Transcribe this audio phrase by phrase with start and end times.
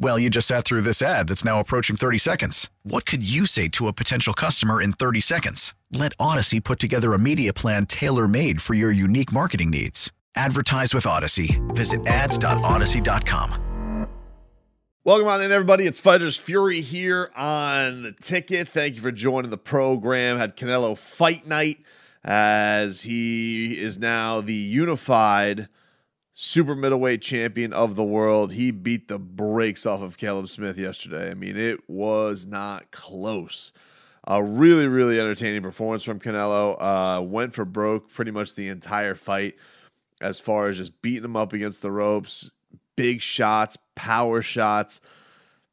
[0.00, 2.70] Well, you just sat through this ad that's now approaching 30 seconds.
[2.84, 5.74] What could you say to a potential customer in 30 seconds?
[5.90, 10.12] Let Audacy put together a media plan tailor made for your unique marketing needs.
[10.36, 11.58] Advertise with Audacy.
[11.74, 14.06] Visit ads.audacy.com.
[15.02, 15.84] Welcome on in, everybody.
[15.84, 18.68] It's Fighters Fury here on the ticket.
[18.68, 20.36] Thank you for joining the program.
[20.36, 21.78] Had Canelo fight night
[22.22, 25.68] as he is now the unified
[26.40, 28.52] super middleweight champion of the world.
[28.52, 31.32] He beat the brakes off of Caleb Smith yesterday.
[31.32, 33.72] I mean, it was not close.
[34.22, 36.76] A really, really entertaining performance from Canelo.
[36.78, 39.56] Uh, went for broke pretty much the entire fight
[40.20, 42.52] as far as just beating him up against the ropes.
[42.94, 45.00] Big shots, power shots.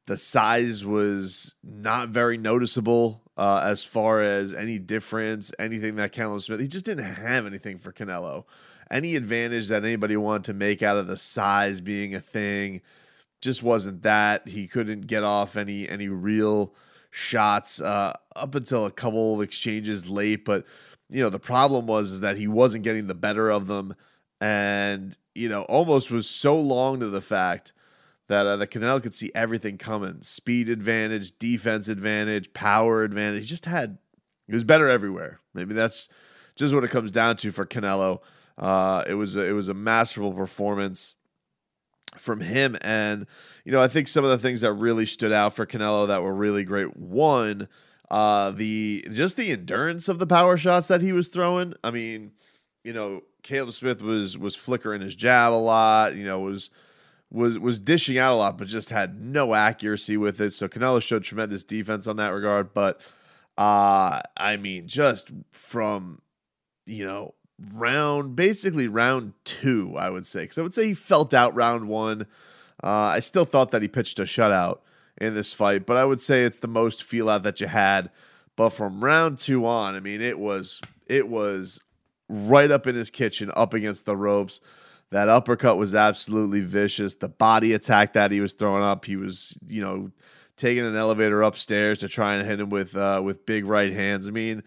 [0.08, 6.42] The size was not very noticeable uh, as far as any difference, anything that Caleb
[6.42, 6.60] Smith.
[6.60, 8.46] He just didn't have anything for Canelo
[8.92, 12.82] any advantage that anybody wanted to make out of the size being a thing
[13.42, 14.48] just wasn't that.
[14.48, 16.74] He couldn't get off any any real
[17.12, 20.66] shots uh, up until a couple of exchanges late, but
[21.10, 23.96] you know the problem was is that he wasn't getting the better of them,
[24.42, 27.72] and you know almost was so long to the fact
[28.28, 33.42] that uh, the Canelo could see everything coming: speed advantage, defense advantage, power advantage.
[33.42, 33.98] He just had
[34.48, 35.40] he was better everywhere.
[35.54, 36.10] Maybe that's
[36.56, 38.20] just what it comes down to for Canelo.
[38.58, 41.16] Uh, it was a, it was a masterful performance
[42.18, 43.28] from him, and
[43.66, 46.24] you know I think some of the things that really stood out for Canelo that
[46.24, 46.96] were really great.
[46.96, 47.68] One,
[48.10, 51.74] uh, the just the endurance of the power shots that he was throwing.
[51.84, 52.32] I mean,
[52.84, 56.16] you know, Caleb Smith was was flickering his jab a lot.
[56.16, 56.70] You know, was
[57.32, 60.52] was was dishing out a lot, but just had no accuracy with it.
[60.52, 62.74] So Canelo showed tremendous defense on that regard.
[62.74, 63.02] But
[63.58, 66.20] uh, I mean, just from
[66.86, 67.34] you know
[67.74, 70.42] round, basically round two, I would say.
[70.42, 72.28] Because I would say he felt out round one.
[72.84, 74.80] Uh, I still thought that he pitched a shutout
[75.20, 78.12] in this fight, but I would say it's the most feel out that you had.
[78.56, 81.82] But from round two on, I mean, it was it was
[82.30, 84.62] right up in his kitchen, up against the ropes.
[85.12, 87.16] That uppercut was absolutely vicious.
[87.16, 90.12] The body attack that he was throwing up, he was, you know,
[90.58, 94.28] taking an elevator upstairs to try and hit him with uh, with big right hands.
[94.28, 94.64] I mean,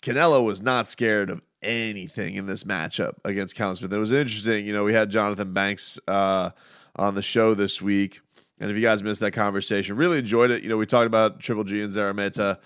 [0.00, 3.92] Canelo was not scared of anything in this matchup against Callum Smith.
[3.92, 4.66] It was interesting.
[4.66, 6.50] You know, we had Jonathan Banks uh,
[6.96, 8.20] on the show this week.
[8.60, 10.62] And if you guys missed that conversation, really enjoyed it.
[10.62, 12.58] You know, we talked about Triple G and Szeremeta,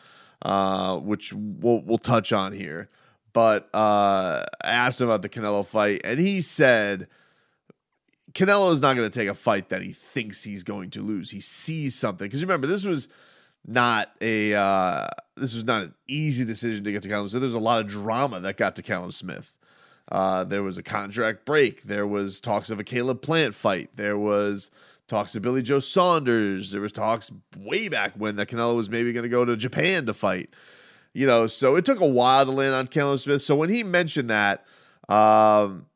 [0.42, 2.88] uh, which we'll, we'll touch on here.
[3.32, 7.08] But uh, I asked him about the Canelo fight, and he said
[8.32, 11.30] Canelo is not going to take a fight that he thinks he's going to lose.
[11.30, 12.26] He sees something.
[12.26, 13.08] Because remember, this was
[13.66, 17.40] not a uh, this was not an easy decision to get to Callum Smith.
[17.40, 19.58] There was a lot of drama that got to Callum Smith.
[20.10, 21.82] Uh, there was a contract break.
[21.82, 23.90] There was talks of a Caleb Plant fight.
[23.96, 24.70] There was
[25.06, 26.70] talks of Billy Joe Saunders.
[26.70, 30.06] There was talks way back when that Canelo was maybe going to go to Japan
[30.06, 30.50] to fight.
[31.12, 33.42] You know, so it took a while to land on Callum Smith.
[33.42, 34.64] So when he mentioned that,
[35.08, 35.86] um,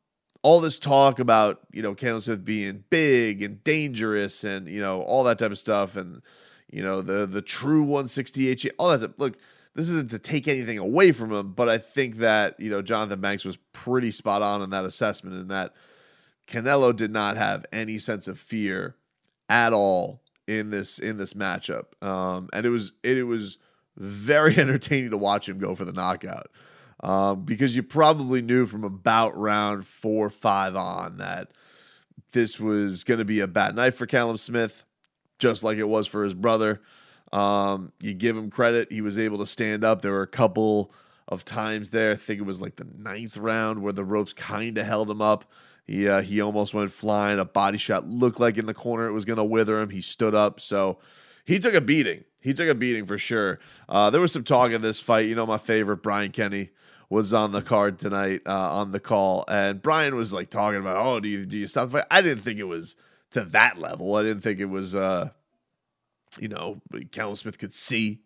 [0.41, 5.01] all this talk about you know Callum Smith being big and dangerous and you know
[5.01, 6.21] all that type of stuff and
[6.73, 9.19] you know, the the true 168, all that.
[9.19, 9.37] Look,
[9.75, 13.21] this isn't to take anything away from him, but I think that you know Jonathan
[13.21, 15.75] Banks was pretty spot on in that assessment, in that
[16.47, 18.95] Canelo did not have any sense of fear
[19.49, 23.59] at all in this in this matchup, um, and it was it, it was
[23.95, 26.47] very entertaining to watch him go for the knockout.
[27.01, 31.51] Um, because you probably knew from about round four, five on that
[32.31, 34.85] this was going to be a bad night for Callum Smith
[35.43, 36.81] just like it was for his brother.
[37.33, 40.01] Um, you give him credit; he was able to stand up.
[40.01, 40.93] There were a couple
[41.27, 42.13] of times there.
[42.13, 45.21] I think it was like the ninth round where the ropes kind of held him
[45.21, 45.43] up.
[45.85, 47.39] He uh, he almost went flying.
[47.39, 49.89] A body shot looked like in the corner it was going to wither him.
[49.89, 50.99] He stood up, so
[51.43, 52.23] he took a beating.
[52.41, 53.59] He took a beating for sure.
[53.89, 55.27] Uh, there was some talk in this fight.
[55.27, 56.69] You know, my favorite Brian Kenny
[57.09, 61.05] was on the card tonight uh, on the call, and Brian was like talking about,
[61.05, 62.95] "Oh, do you do you stop the fight?" I didn't think it was
[63.33, 64.15] to that level.
[64.15, 65.29] I didn't think it was, uh,
[66.39, 66.81] you know,
[67.11, 68.21] Callum Smith could see.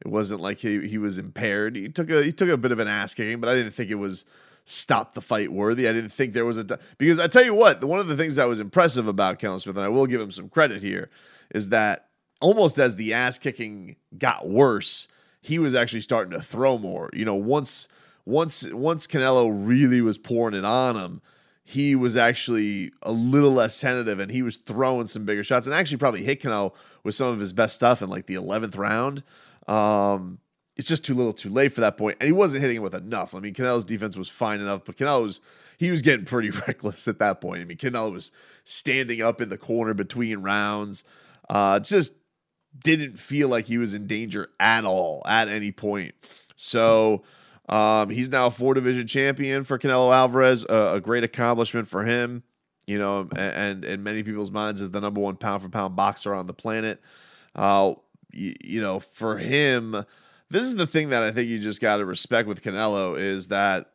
[0.00, 1.76] It wasn't like he, he was impaired.
[1.76, 3.90] He took a he took a bit of an ass kicking, but I didn't think
[3.90, 4.24] it was
[4.64, 5.88] stop the fight worthy.
[5.88, 8.36] I didn't think there was a because I tell you what, one of the things
[8.36, 11.10] that was impressive about Callum Smith, and I will give him some credit here,
[11.50, 12.08] is that
[12.40, 15.08] almost as the ass kicking got worse,
[15.40, 17.10] he was actually starting to throw more.
[17.12, 17.88] You know, once
[18.24, 21.22] once once Canelo really was pouring it on him,
[21.68, 25.76] he was actually a little less tentative and he was throwing some bigger shots and
[25.76, 26.72] actually probably hit Canelo
[27.04, 29.22] with some of his best stuff in like the 11th round.
[29.66, 30.38] Um,
[30.78, 32.16] it's just too little too late for that point.
[32.20, 33.34] And he wasn't hitting it with enough.
[33.34, 35.42] I mean, Canelo's defense was fine enough, but Canelo was,
[35.76, 37.60] he was getting pretty reckless at that point.
[37.60, 38.32] I mean, Canelo was
[38.64, 41.04] standing up in the corner between rounds.
[41.50, 42.14] Uh, just
[42.82, 46.14] didn't feel like he was in danger at all at any point.
[46.56, 47.24] So
[47.68, 52.04] um, he's now a four division champion for Canelo Alvarez, a, a great accomplishment for
[52.04, 52.42] him.
[52.86, 56.32] You know, and in many people's minds is the number one pound for pound boxer
[56.32, 57.02] on the planet.
[57.54, 57.94] Uh,
[58.32, 60.06] you, you know, for him,
[60.48, 63.48] this is the thing that I think you just got to respect with Canelo is
[63.48, 63.90] that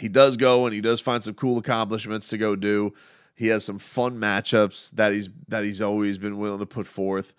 [0.00, 2.92] he does go and he does find some cool accomplishments to go do.
[3.36, 7.32] He has some fun matchups that he's that he's always been willing to put forth.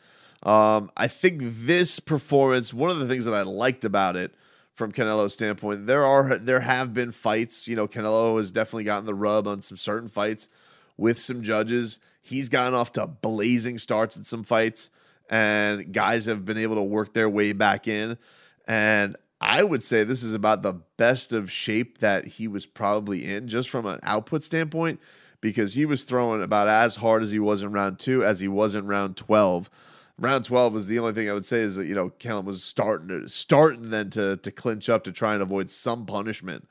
[0.44, 4.34] Um, I think this performance, one of the things that I liked about it
[4.76, 7.68] from Canelo's standpoint, there are there have been fights.
[7.68, 10.50] You know, Canelo has definitely gotten the rub on some certain fights
[10.98, 12.00] with some judges.
[12.22, 14.90] He's gotten off to blazing starts in some fights,
[15.30, 18.18] and guys have been able to work their way back in.
[18.68, 23.26] And I would say this is about the best of shape that he was probably
[23.26, 25.02] in, just from an output standpoint,
[25.42, 28.48] because he was throwing about as hard as he was in round two as he
[28.48, 29.70] was in round 12
[30.20, 32.64] round 12 was the only thing I would say is that, you know, Callum was
[32.64, 36.68] starting to starting then to to clinch up to try and avoid some punishment.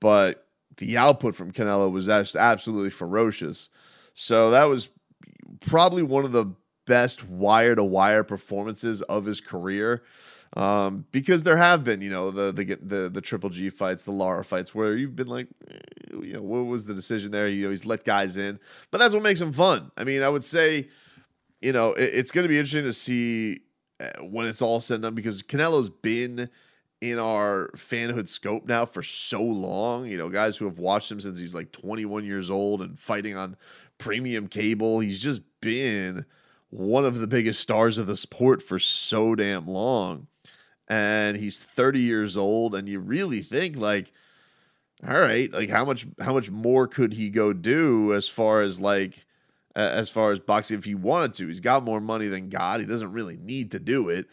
[0.00, 0.46] But
[0.76, 3.68] the output from Canelo was just absolutely ferocious.
[4.14, 4.90] So that was
[5.60, 6.46] probably one of the
[6.86, 10.02] best wire to wire performances of his career.
[10.56, 14.12] Um, because there have been, you know, the, the the the Triple G fights, the
[14.12, 15.74] Lara fights, where you've been like, eh,
[16.22, 17.48] you know, what was the decision there?
[17.48, 18.58] You know, he's let guys in,
[18.90, 19.90] but that's what makes him fun.
[19.98, 20.88] I mean, I would say
[21.60, 23.60] you know, it, it's going to be interesting to see
[24.00, 26.48] uh, when it's all said and done because Canelo's been
[27.00, 30.06] in our fanhood scope now for so long.
[30.06, 33.36] You know, guys who have watched him since he's like 21 years old and fighting
[33.36, 33.56] on
[33.98, 35.00] premium cable.
[35.00, 36.24] He's just been
[36.70, 40.28] one of the biggest stars of the sport for so damn long.
[40.88, 44.10] And he's 30 years old, and you really think like,
[45.06, 48.80] all right, like how much how much more could he go do as far as
[48.80, 49.26] like
[49.78, 51.46] as far as boxing if he wanted to.
[51.46, 52.80] He's got more money than God.
[52.80, 54.26] He doesn't really need to do it.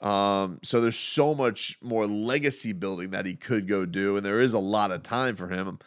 [0.00, 4.40] Um, so there's so much more legacy building that he could go do, and there
[4.40, 5.78] is a lot of time for him.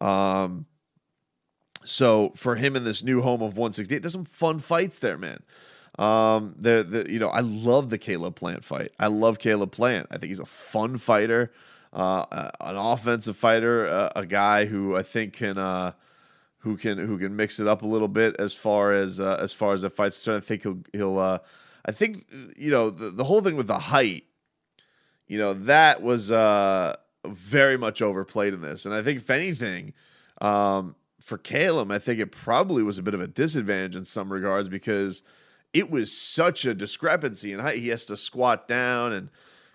[0.00, 0.66] Um,
[1.84, 5.42] so for him in this new home of 168, there's some fun fights there, man.
[5.98, 8.92] Um, the, the you know I love the Caleb Plant fight.
[8.98, 10.06] I love Caleb Plant.
[10.10, 11.52] I think he's a fun fighter,
[11.92, 15.92] uh, an offensive fighter, uh, a guy who I think can uh,
[16.60, 19.52] who can who can mix it up a little bit as far as uh, as
[19.52, 20.26] far as the fights.
[20.28, 21.18] I think he'll he'll.
[21.18, 21.38] Uh,
[21.84, 22.26] I think
[22.56, 24.24] you know the the whole thing with the height.
[25.26, 26.96] You know that was uh,
[27.26, 29.94] very much overplayed in this, and I think if anything,
[30.40, 34.30] um, for Caleb, I think it probably was a bit of a disadvantage in some
[34.30, 35.22] regards because
[35.72, 37.78] it was such a discrepancy in height.
[37.78, 39.30] He has to squat down, and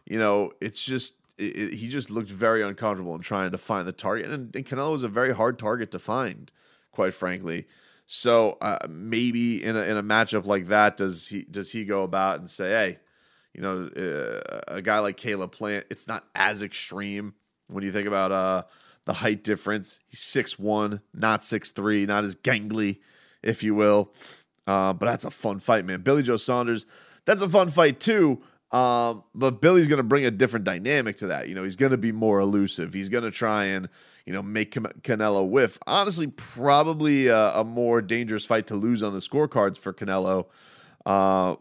[0.05, 3.87] you know it's just it, it, he just looked very uncomfortable in trying to find
[3.87, 6.51] the target, and, and Canelo was a very hard target to find
[6.95, 7.67] quite frankly.
[8.07, 12.03] So uh, maybe in a, in a matchup like that, does he does he go
[12.03, 12.99] about and say, hey,
[13.53, 17.33] you know, uh, a guy like Caleb Plant, it's not as extreme
[17.67, 18.63] when you think about uh,
[19.05, 19.99] the height difference.
[20.07, 22.99] He's six one, not six three, not as gangly,
[23.41, 24.13] if you will.
[24.67, 26.01] Uh, but that's a fun fight, man.
[26.01, 26.85] Billy Joe Saunders,
[27.25, 28.41] that's a fun fight too.
[28.71, 31.47] Um, but Billy's going to bring a different dynamic to that.
[31.47, 32.93] You know, he's going to be more elusive.
[32.93, 33.89] He's going to try and
[34.25, 35.77] you know, make Canelo whiff.
[35.85, 40.47] Honestly, probably a, a, more dangerous fight to lose on the scorecards for Canelo.
[41.05, 41.55] Uh,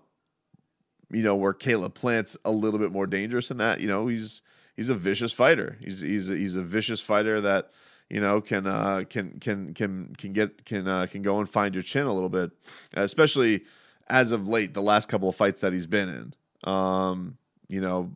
[1.10, 3.80] you know, where Caleb Plant's a little bit more dangerous than that.
[3.80, 4.40] You know, he's
[4.76, 5.76] he's a vicious fighter.
[5.80, 7.70] He's he's a, he's a vicious fighter that
[8.08, 11.74] you know can uh, can can can can get can uh, can go and find
[11.74, 12.50] your chin a little bit,
[12.94, 13.64] especially
[14.08, 14.72] as of late.
[14.72, 17.36] The last couple of fights that he's been in, um,
[17.68, 18.12] you know,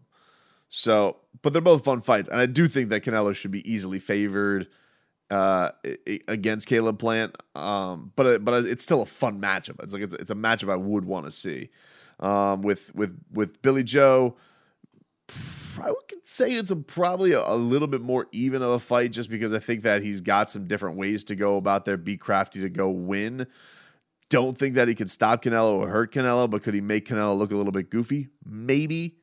[0.68, 3.98] so, but they're both fun fights, and I do think that Canelo should be easily
[3.98, 4.68] favored
[5.30, 5.70] uh,
[6.26, 7.36] against Caleb Plant.
[7.54, 9.82] Um, but but it's still a fun matchup.
[9.82, 11.70] It's like it's, it's a matchup I would want to see.
[12.20, 14.36] Um, with with with Billy Joe,
[15.82, 19.12] I would say it's a, probably a, a, little bit more even of a fight,
[19.12, 21.96] just because I think that he's got some different ways to go about there.
[21.96, 23.46] Be crafty to go win.
[24.30, 27.36] don't think that he could stop Canelo or hurt Canelo, but could he make Canelo
[27.36, 28.28] look a little bit goofy?
[28.44, 29.18] Maybe,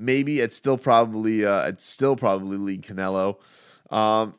[0.00, 0.40] maybe.
[0.40, 3.36] It's still probably uh, it's still probably lead Canelo.
[3.90, 4.34] Um,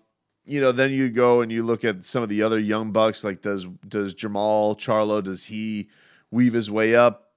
[0.46, 3.24] you know, then you go and you look at some of the other young bucks.
[3.24, 5.89] Like, does does Jermall Charlo does he
[6.32, 7.32] weave his way up?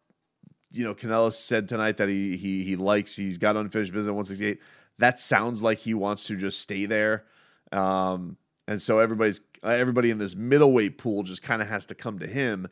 [0.73, 4.15] You know, Canelo said tonight that he he he likes he's got unfinished business at
[4.15, 4.61] 168.
[4.99, 7.25] That sounds like he wants to just stay there.
[7.73, 12.19] Um, and so everybody's everybody in this middleweight pool just kind of has to come
[12.21, 12.69] to him.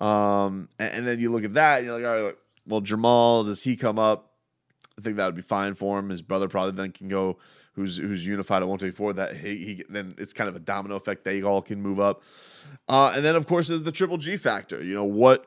[0.00, 2.36] Um, and, and, then you look at that and you're like, all right,
[2.66, 4.27] well, Jermall, does he come up?
[4.98, 6.08] I think that would be fine for him.
[6.10, 7.38] His brother probably then can go,
[7.72, 9.12] who's who's unified at 124.
[9.14, 11.24] That he, he then it's kind of a domino effect.
[11.24, 12.22] They all can move up.
[12.88, 14.82] Uh, and then of course there's the triple G factor.
[14.82, 15.46] You know what?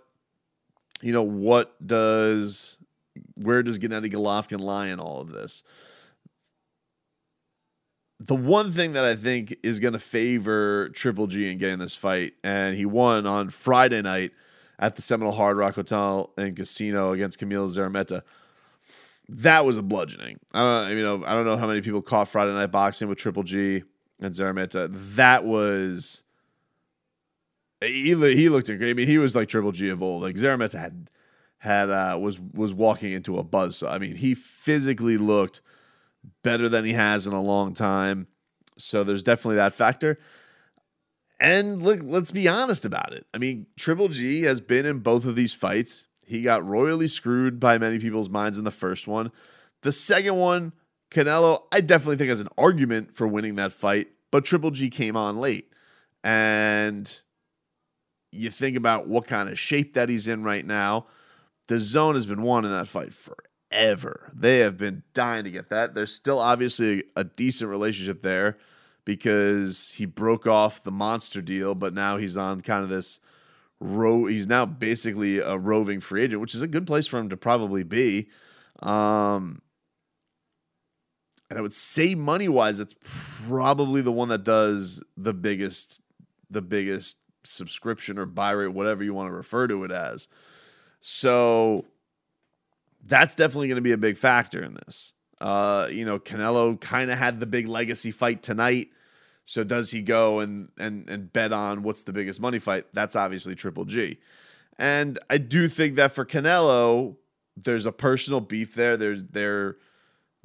[1.02, 2.78] You know what does
[3.36, 5.64] where does Gennady Golovkin lie in all of this?
[8.24, 11.96] the one thing that I think is going to favor Triple G in getting this
[11.96, 14.32] fight, and he won on Friday night
[14.78, 18.22] at the Seminole Hard Rock Hotel and Casino against Kamil Szeremeta.
[19.30, 20.40] That was a bludgeoning.
[20.54, 23.18] I don't, you know, I don't know how many people caught Friday Night Boxing with
[23.18, 23.84] Triple G
[24.20, 24.90] and Szeremeta.
[25.16, 26.24] That was
[27.80, 28.14] he.
[28.14, 28.90] He looked great.
[28.90, 30.22] I mean, he was like Triple G of old.
[30.22, 31.10] Like Szeremeta had
[31.60, 33.84] had uh, was was walking into a buzz.
[33.84, 35.62] I mean, he physically looked
[36.44, 38.28] better than he has in a long time.
[38.78, 40.20] So there's definitely that factor.
[41.40, 43.26] And look, let's be honest about it.
[43.34, 46.06] I mean, Triple G has been in both of these fights.
[46.32, 49.34] He got royally screwed by many people's minds in the first one.
[49.82, 50.72] The second one,
[51.12, 55.18] Canelo, I definitely think has an argument for winning that fight, but Triple G came
[55.18, 55.74] on late.
[56.24, 57.22] And
[58.32, 61.08] you think about what kind of shape that he's in right now.
[61.68, 64.32] DAZN has been won in that fight forever.
[64.34, 65.96] They have been dying to get that.
[65.96, 68.58] There's still obviously a decent relationship there
[69.04, 73.20] because he broke off the monster deal, but now he's on kind of this
[73.82, 77.30] ro he's now basically a roving free agent, which is a good place for him
[77.30, 78.30] to probably be.
[78.82, 79.62] Um
[81.50, 86.00] and I would say money wise, that's probably the one that does the biggest
[86.50, 90.28] the biggest subscription or buy rate, whatever you want to refer to it as.
[91.02, 91.86] So
[93.04, 95.14] that's definitely going to be a big factor in this.
[95.40, 98.90] Uh, you know, Canelo kind of had the big legacy fight tonight.
[99.46, 102.86] So does he go and and and bet on what's the biggest money fight?
[102.94, 104.20] That's obviously Triple G.
[104.78, 107.18] And I do think that for Canelo,
[107.58, 108.98] there's a personal beef there.
[108.98, 109.78] There's they're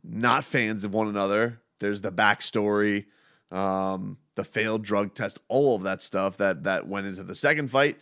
[0.02, 1.60] not fans of one another.
[1.78, 3.06] There's the backstory,
[3.50, 7.70] um, the failed drug test, all of that stuff that that went into the second
[7.70, 7.98] fight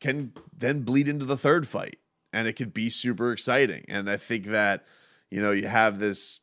[0.00, 1.98] can then bleed into the third fight
[2.32, 3.84] and it could be super exciting.
[3.88, 4.84] And I think that,
[5.30, 6.40] you know, you have this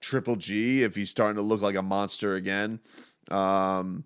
[0.00, 2.80] Triple G if he's starting to look like a monster again.
[3.30, 4.04] Um,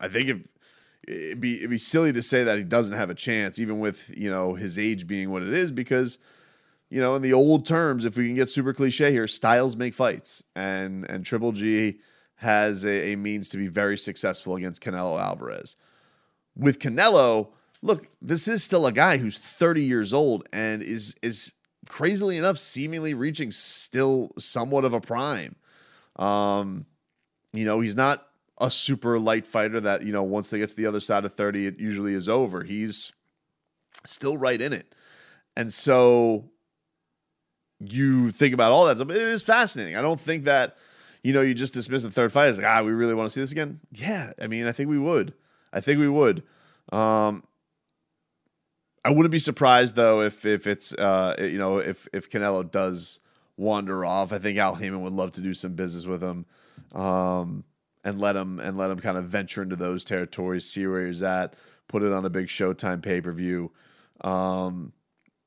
[0.00, 0.46] I think if
[1.06, 4.12] it'd be it'd be silly to say that he doesn't have a chance, even with
[4.16, 6.18] you know his age being what it is, because
[6.88, 9.94] you know in the old terms, if we can get super cliche here, styles make
[9.94, 11.98] fights, and and Triple G
[12.36, 15.76] has a, a means to be very successful against Canelo Alvarez.
[16.56, 17.48] With Canelo,
[17.82, 21.52] look, this is still a guy who's 30 years old and is is
[21.88, 25.56] crazily enough seemingly reaching still somewhat of a prime.
[26.16, 26.86] Um,
[27.52, 28.26] you know, he's not
[28.58, 31.34] a super light fighter that, you know, once they get to the other side of
[31.34, 32.62] 30, it usually is over.
[32.62, 33.12] He's
[34.06, 34.94] still right in it.
[35.56, 36.50] And so
[37.78, 39.00] you think about all that.
[39.00, 39.96] It is fascinating.
[39.96, 40.76] I don't think that,
[41.22, 43.32] you know, you just dismiss the third fight as like, ah, we really want to
[43.32, 43.80] see this again.
[43.92, 44.32] Yeah.
[44.40, 45.34] I mean, I think we would.
[45.72, 46.42] I think we would.
[46.92, 47.44] Um,
[49.04, 53.20] I wouldn't be surprised though if if it's uh you know if if Canelo does
[53.56, 54.32] wander off.
[54.32, 56.46] I think Al Haymon would love to do some business with him,
[56.94, 57.64] um,
[58.04, 61.22] and let him and let him kind of venture into those territories, see where he's
[61.22, 61.54] at,
[61.88, 63.72] put it on a big Showtime pay per view,
[64.22, 64.92] um,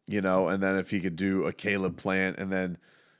[0.07, 2.77] you know, and then if he could do a Caleb Plant, and then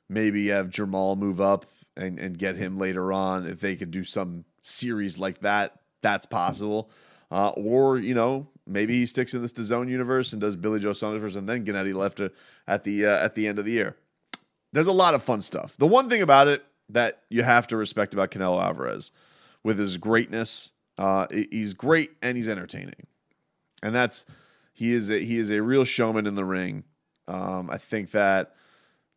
[0.09, 1.65] maybe have Jermall move up
[1.95, 6.25] and and get him later on, if they could do some series like that, that's
[6.25, 6.89] possible.
[7.31, 10.93] Uh, or you know maybe he sticks in this DAZN universe and does Billy Joe
[10.93, 12.21] Saunders and then Gennady left
[12.67, 13.95] at the uh, at the end of the year.
[14.71, 15.75] There's a lot of fun stuff.
[15.77, 19.11] The one thing about it that you have to respect about Canelo Alvarez,
[19.63, 23.07] with his greatness, uh, he's great and he's entertaining,
[23.81, 24.25] and that's
[24.73, 26.83] he is a, he is a real showman in the ring.
[27.27, 28.55] Um, I think that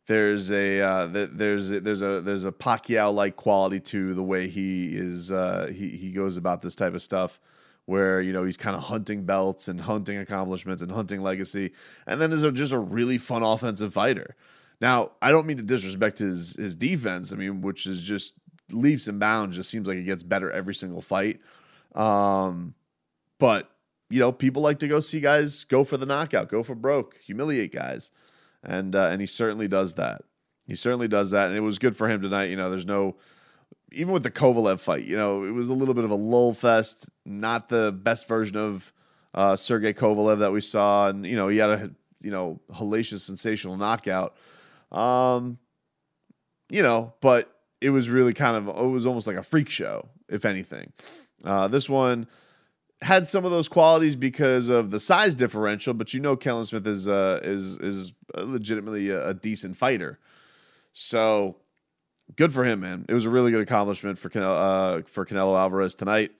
[0.06, 4.48] there's a uh, there's a, there's a there's a Pacquiao like quality to the way
[4.48, 7.40] he is uh, he he goes about this type of stuff
[7.86, 11.72] where you know he's kind of hunting belts and hunting accomplishments and hunting legacy,
[12.06, 14.36] and then is just a really fun offensive fighter.
[14.80, 17.32] Now, I don't mean to disrespect his his defense.
[17.32, 18.34] I mean, which is just
[18.70, 19.56] leaps and bounds.
[19.56, 21.40] Just seems like it gets better every single fight.
[21.94, 22.74] Um,
[23.38, 23.70] but
[24.10, 27.18] you know, people like to go see guys go for the knockout, go for broke,
[27.24, 28.10] humiliate guys,
[28.62, 30.22] and uh, and he certainly does that.
[30.66, 32.50] He certainly does that, and it was good for him tonight.
[32.50, 33.16] You know, there's no
[33.92, 36.52] even with the Kovalev fight, you know, it was a little bit of a lull
[36.52, 38.92] fest, not the best version of
[39.34, 41.90] uh, Sergey Kovalev that we saw, and you know, he had a
[42.20, 44.36] you know hellacious, sensational knockout.
[44.92, 45.58] Um,
[46.68, 50.08] you know, but it was really kind of it was almost like a freak show,
[50.28, 50.92] if anything.
[51.44, 52.26] Uh, this one
[53.02, 56.86] had some of those qualities because of the size differential, but you know Callum Smith
[56.86, 60.18] is uh, is is legitimately a, a, decent fighter.
[60.92, 61.56] So
[62.36, 63.04] good for him, man.
[63.08, 66.32] It was a really good accomplishment for Canelo, uh, for Canelo Alvarez tonight.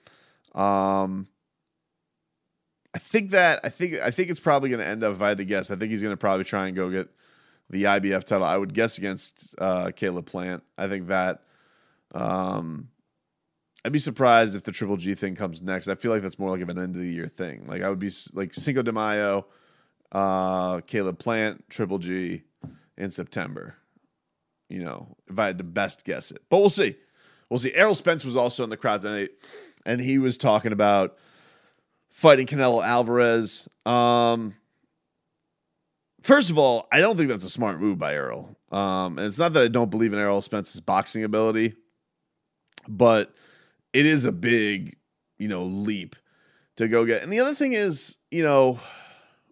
[0.55, 1.27] Um,
[2.93, 5.13] I think that I think I think it's probably going to end up.
[5.15, 7.07] If I had to guess, I think he's going to probably try and go get
[7.69, 8.45] the IBF title.
[8.45, 10.63] I would guess against uh, Caleb Plant.
[10.77, 11.43] I think that.
[12.13, 12.89] Um,
[13.85, 15.87] I'd be surprised if the Triple G thing comes next.
[15.87, 17.65] I feel like that's more like of an end of the year thing.
[17.67, 19.47] Like I would be like Cinco de Mayo,
[20.11, 22.43] uh, Caleb Plant, Triple G
[22.97, 23.75] in September.
[24.69, 26.95] You know, if I had to best guess it, but we'll see.
[27.49, 27.73] We'll see.
[27.73, 29.29] Errol Spence was also in the crowd tonight,
[29.85, 31.15] and he was talking about
[32.09, 33.69] fighting Canelo Alvarez.
[33.85, 34.55] Um,
[36.27, 38.55] first of all, I don't think that's a smart move by Errol.
[38.69, 41.75] Um, and it's not that I don't believe in Errol Spence's boxing ability,
[42.87, 43.33] but
[43.93, 44.97] it is a big,
[45.37, 46.17] you know, leap
[46.75, 47.23] to go get.
[47.23, 48.79] And the other thing is, you know,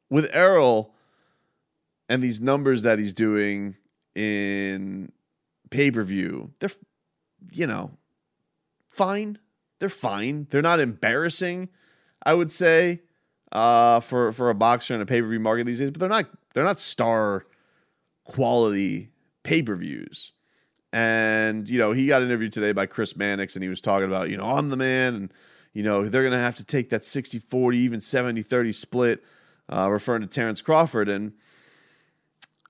[0.09, 0.93] with Errol
[2.09, 3.77] and these numbers that he's doing
[4.13, 5.13] in
[5.69, 6.71] pay per view, they're,
[7.51, 7.91] you know,
[8.89, 9.39] fine.
[9.79, 10.47] They're fine.
[10.49, 11.69] They're not embarrassing,
[12.25, 13.01] I would say,
[13.53, 15.91] uh, for for a boxer in a pay per view market these days.
[15.91, 17.45] But they're not they're not star
[18.23, 19.09] quality
[19.43, 20.31] pay per views.
[20.91, 24.29] And, you know, he got interviewed today by Chris Mannix and he was talking about,
[24.29, 25.33] you know, I'm the man and,
[25.73, 29.23] you know, they're going to have to take that 60 40, even 70 30 split,
[29.69, 31.09] uh, referring to Terrence Crawford.
[31.09, 31.33] And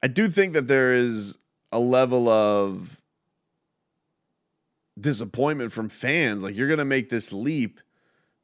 [0.01, 1.37] I do think that there is
[1.71, 2.99] a level of
[4.99, 6.41] disappointment from fans.
[6.41, 7.79] Like, you're going to make this leap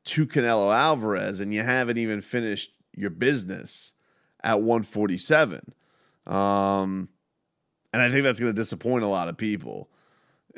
[0.03, 3.93] to Canelo Alvarez and you haven't even finished your business
[4.43, 5.73] at 147.
[6.27, 7.09] Um,
[7.93, 9.89] and I think that's going to disappoint a lot of people.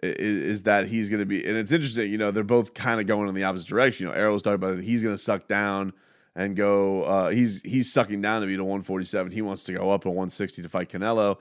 [0.02, 3.00] Is, is that he's going to be, and it's interesting, you know, they're both kind
[3.00, 4.08] of going in the opposite direction.
[4.08, 5.94] You know, Errol's talking about it, he's going to suck down
[6.36, 7.04] and go.
[7.04, 9.32] Uh, he's he's sucking down to be to 147.
[9.32, 11.38] He wants to go up to 160 to fight Canelo.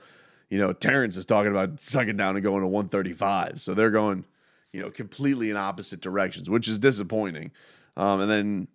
[0.49, 3.59] You know, Terrence is talking about sucking down and going to 135.
[3.59, 4.25] So they're going,
[4.71, 7.51] you know, completely in opposite directions, which is disappointing.
[7.97, 8.67] Um, and then,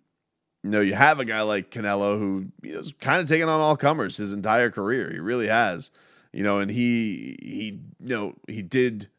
[0.63, 3.47] you know, you have a guy like Canelo who you know, is kind of taking
[3.47, 5.09] on all comers his entire career.
[5.11, 5.91] He really has
[6.31, 9.09] you know, and he he you know he did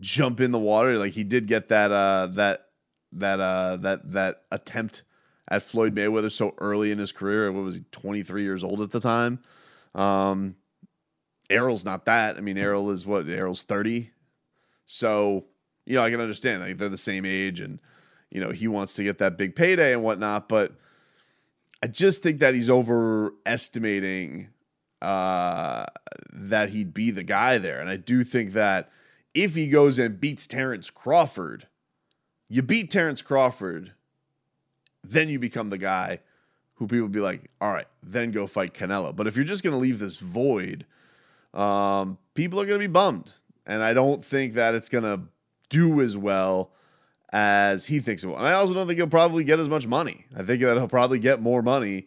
[0.00, 2.68] jump in the water, like he did get that uh that
[3.12, 5.02] that uh that that attempt
[5.48, 7.52] at Floyd Mayweather so early in his career.
[7.52, 9.40] What was he, 23 years old at the time?
[9.94, 10.56] Um,
[11.50, 12.38] Errol's not that.
[12.38, 13.28] I mean, Errol is what?
[13.28, 14.10] Errol's 30.
[14.86, 15.44] So,
[15.84, 17.78] you know, I can understand like they're the same age and,
[18.34, 20.48] you know, he wants to get that big payday and whatnot.
[20.48, 20.72] But
[21.82, 24.48] I just think that he's overestimating
[25.00, 25.86] uh,
[26.32, 27.80] that he'd be the guy there.
[27.80, 28.90] And I do think that
[29.32, 31.68] if he goes and beats Terrence Crawford,
[32.48, 33.92] you beat Terrence Crawford,
[35.02, 36.20] then you become the guy
[36.74, 39.14] who people be like, all right, then go fight Canelo.
[39.14, 40.86] But if you're just going to leave this void,
[41.52, 43.34] um, people are going to be bummed.
[43.64, 45.22] And I don't think that it's going to
[45.68, 46.72] do as well
[47.34, 48.38] as he thinks it will.
[48.38, 50.24] And I also don't think he'll probably get as much money.
[50.36, 52.06] I think that he'll probably get more money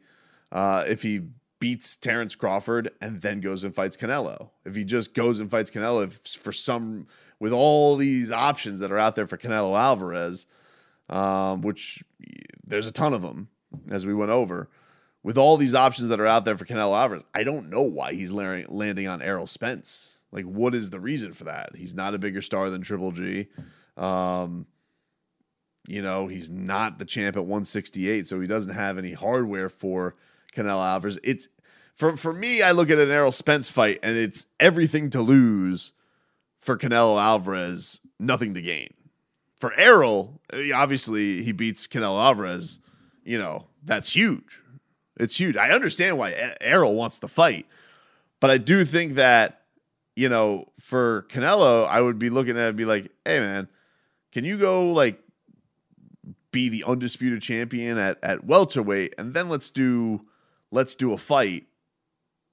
[0.54, 1.22] uh, if he
[1.60, 4.52] beats Terrence Crawford and then goes and fights Canelo.
[4.64, 7.08] If he just goes and fights Canelo, if for some
[7.42, 10.48] with all these options that are out there for Canelo Alvarez,
[11.10, 12.06] um, which
[12.66, 13.50] there's a ton of them
[13.92, 14.70] as we went over,
[15.24, 18.14] with all these options that are out there for Canelo Alvarez, I don't know why
[18.14, 20.20] he's landing on Errol Spence.
[20.32, 21.76] Like, what is the reason for that?
[21.76, 23.48] He's not a bigger star than Triple G.
[23.98, 24.68] Um,
[25.88, 30.16] you know, he's not the champ at 168, so he doesn't have any hardware for
[30.54, 31.20] Canelo Alvarez.
[31.24, 31.48] It's
[31.96, 35.94] for for me, I look at an Errol Spence fight and it's everything to lose
[36.62, 38.94] for Canelo Alvarez, nothing to gain.
[39.56, 42.80] For Errol, eh, obviously he beats Canelo Alvarez,
[43.24, 44.62] you know, that's huge.
[45.20, 45.56] It's huge.
[45.56, 47.66] I understand why Errol wants the fight,
[48.40, 49.62] but I do think that,
[50.16, 53.70] you know, for Canelo, I would be looking at it and be like, hey man,
[54.32, 55.20] can you go like
[56.52, 60.22] be the undisputed champion at, at welterweight and then let's do
[60.72, 61.66] let's do a fight,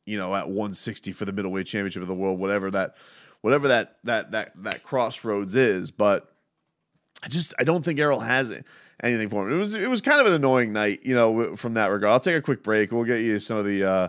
[0.07, 2.95] you know, at 160 for the middleweight championship of the world, whatever that
[3.41, 5.91] whatever that that that that crossroads is.
[5.91, 6.33] But
[7.23, 8.65] I just I don't think Errol has it
[9.03, 9.55] anything for him.
[9.55, 12.13] It was it was kind of an annoying night, you know, from that regard.
[12.13, 12.93] I'll take a quick break.
[12.93, 14.09] We'll get you some of the uh,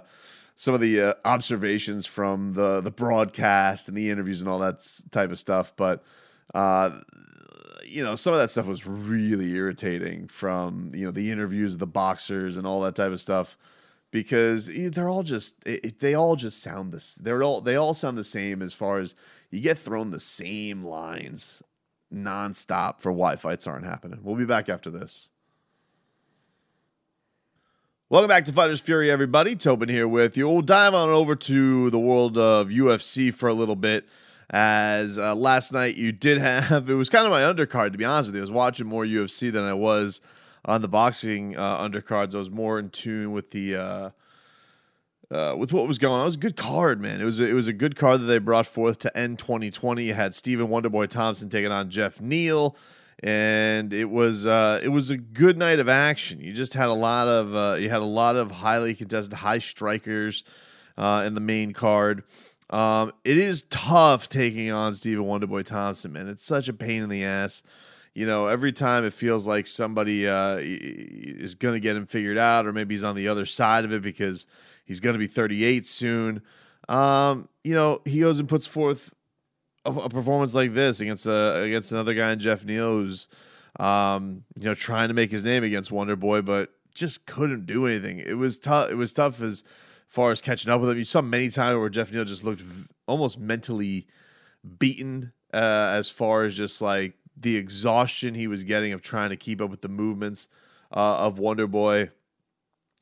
[0.56, 4.88] some of the uh, observations from the the broadcast and the interviews and all that
[5.12, 5.74] type of stuff.
[5.76, 6.04] But
[6.54, 7.00] uh,
[7.86, 11.80] you know, some of that stuff was really irritating from you know the interviews of
[11.80, 13.58] the boxers and all that type of stuff
[14.12, 18.18] because they're all just it, they all just sound this they're all they all sound
[18.18, 19.14] the same as far as
[19.52, 21.62] you get thrown the same lines
[22.14, 24.20] nonstop for why fights aren't happening.
[24.24, 25.30] We'll be back after this.
[28.08, 29.56] Welcome back to Fighters Fury, everybody.
[29.56, 30.48] Tobin here with you.
[30.48, 34.08] We'll dive on over to the world of UFC for a little bit.
[34.50, 38.06] As uh, last night you did have, it was kind of my undercard, to be
[38.06, 38.42] honest with you.
[38.42, 40.22] I was watching more UFC than I was
[40.66, 42.36] on the boxing uh, undercards.
[42.36, 44.10] I was more in tune with the uh,
[45.32, 46.22] uh, with what was going on.
[46.22, 47.22] It was a good card, man.
[47.22, 50.04] It was a, it was a good card that they brought forth to end 2020.
[50.04, 52.76] You had Stephen Wonderboy Thompson taking on Jeff Neal,
[53.24, 56.42] and it was uh, it was a good night of action.
[56.42, 59.60] You just had a lot of uh, you had a lot of highly contested high
[59.60, 60.44] strikers
[60.98, 62.24] uh, in the main card.
[62.70, 66.28] Um, it is tough taking on Stephen Wonderboy Thompson, man.
[66.28, 67.64] It's such a pain in the ass.
[68.14, 72.38] You know, every time it feels like somebody uh, is going to get him figured
[72.38, 74.48] out, or maybe he's on the other side of it because
[74.86, 76.42] He's going to be 38 soon.
[76.88, 79.14] Um, you know, he goes and puts forth
[79.84, 83.28] a, a performance like this against a, against another guy in Jeff Neal who's
[83.80, 87.88] um, you know trying to make his name against Wonder Boy, but just couldn't do
[87.88, 88.20] anything.
[88.20, 88.92] It was tough.
[88.92, 89.64] It was tough as
[90.08, 90.98] far as catching up with him.
[90.98, 94.08] You saw many times where Jeff Neal just looked v- almost mentally
[94.80, 99.36] beaten uh, as far as just like the exhaustion he was getting of trying to
[99.36, 100.48] keep up with the movements
[100.92, 102.10] uh, of Wonder Boy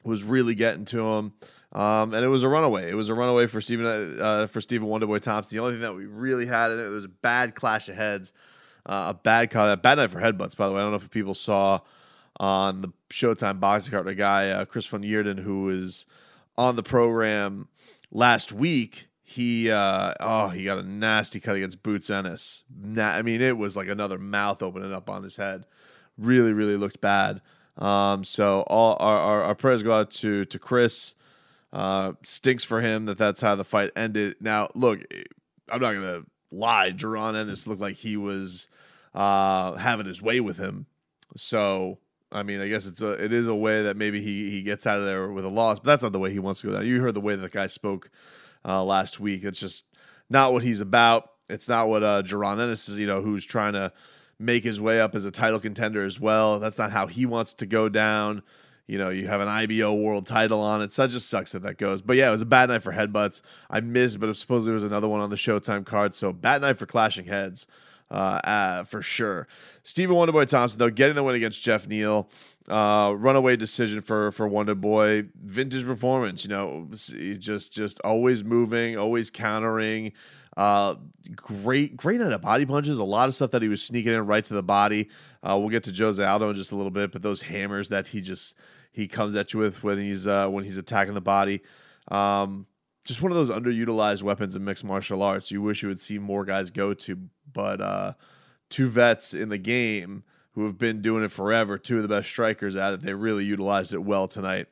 [0.04, 1.34] was really getting to him.
[1.72, 2.90] Um, and it was a runaway.
[2.90, 3.86] It was a runaway for Stephen
[4.20, 5.58] uh, for Stephen Wonderboy Thompson.
[5.58, 7.96] The only thing that we really had in it, it was a bad clash of
[7.96, 8.32] heads,
[8.86, 10.56] uh, a bad cut, a bad night for headbutts.
[10.56, 11.80] By the way, I don't know if people saw
[12.38, 16.06] on the Showtime boxing card a guy uh, Chris van Heerden who is
[16.58, 17.68] on the program
[18.12, 19.08] last week.
[19.22, 22.64] He uh, oh he got a nasty cut against Boots Ennis.
[22.76, 25.66] Na- I mean it was like another mouth opening up on his head.
[26.18, 27.42] Really really looked bad.
[27.78, 31.16] Um, so all our, our, our prayers go out to to Chris.
[31.72, 34.36] Uh, stinks for him that that's how the fight ended.
[34.40, 35.00] Now, look,
[35.72, 36.92] I'm not gonna lie.
[36.92, 38.68] Jaron Ennis looked like he was
[39.16, 40.86] uh, having his way with him.
[41.36, 41.98] So,
[42.34, 44.88] I mean, I guess it's a it is a way that maybe he he gets
[44.88, 46.74] out of there with a loss, but that's not the way he wants to go
[46.74, 46.86] down.
[46.86, 48.10] You heard the way that the guy spoke
[48.66, 49.44] uh, last week.
[49.44, 49.86] It's just
[50.30, 51.30] not what he's about.
[51.48, 52.98] It's not what uh, Jaron Ennis is.
[52.98, 53.94] You know, who's trying to
[54.40, 56.60] make his way up as a title contender as well.
[56.60, 58.42] That's not how he wants to go down.
[58.88, 60.92] You know, you have an IBO world title on it.
[60.92, 62.02] So it just sucks that that goes.
[62.02, 63.42] But yeah, it was a bad night for headbutts.
[63.70, 66.14] I missed, but supposedly there was another one on the Showtime card.
[66.14, 67.66] So bad night for clashing heads,
[68.14, 69.48] uh, uh, for sure.
[69.84, 72.30] Stephen Wonderboy Thompson, though, getting the win against Jeff Neal.
[72.70, 75.24] Uh, runaway decision for for Wonder Boy.
[75.36, 80.14] Vintage performance, you know, just just always moving, always countering.
[80.56, 80.96] Uh,
[81.36, 83.00] great, great night of body punches.
[83.00, 85.10] A lot of stuff that he was sneaking in right to the body.
[85.42, 88.08] Uh, we'll get to Jose Aldo in just a little bit, but those hammers that
[88.08, 88.56] he just
[88.94, 91.62] he comes at you with when he's uh, when he's attacking the body.
[92.10, 92.68] Um,
[93.04, 95.52] just one of those underutilized weapons in mixed martial arts.
[95.52, 97.18] You wish you would see more guys go to,
[97.52, 98.14] but uh,
[98.70, 102.30] two vets in the game who have been doing it forever, two of the best
[102.30, 103.02] strikers at it.
[103.02, 104.68] They really utilized it well tonight.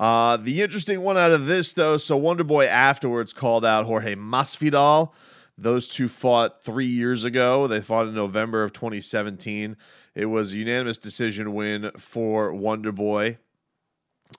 [0.00, 4.14] Uh, the interesting one out of this, though, so Wonder Boy afterwards called out Jorge
[4.14, 5.12] Masvidal.
[5.56, 7.68] Those two fought three years ago.
[7.68, 9.76] They fought in November of 2017.
[10.14, 13.38] It was a unanimous decision win for Wonder Boy.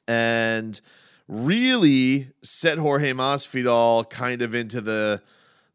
[0.08, 0.80] And
[1.28, 5.22] really set Jorge Masvidal kind of into the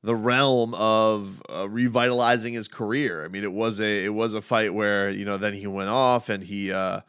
[0.02, 3.22] the realm of uh, revitalizing his career.
[3.24, 5.90] I mean, it was a it was a fight where you know then he went
[5.90, 7.00] off and he uh,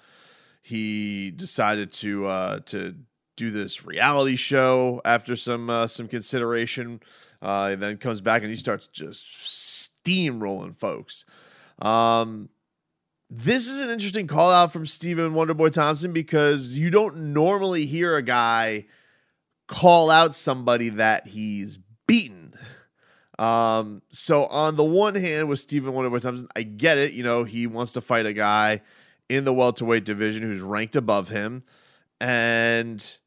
[0.61, 2.95] he decided to uh, to
[3.37, 7.01] do this reality show after some uh, some consideration,
[7.41, 11.25] uh, and then comes back and he starts just steamrolling folks.
[11.79, 12.49] Um,
[13.33, 18.17] this is an interesting call out from Stephen Wonderboy Thompson because you don't normally hear
[18.17, 18.87] a guy
[19.67, 22.53] call out somebody that he's beaten.
[23.39, 27.13] Um, so on the one hand, with Stephen Wonderboy Thompson, I get it.
[27.13, 28.81] You know, he wants to fight a guy
[29.29, 31.63] in the welterweight division who's ranked above him,
[32.19, 33.17] and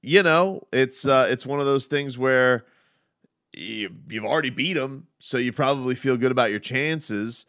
[0.00, 2.64] you know, it's uh, it's one of those things where
[3.54, 7.44] you, you've already beat him, so you probably feel good about your chances.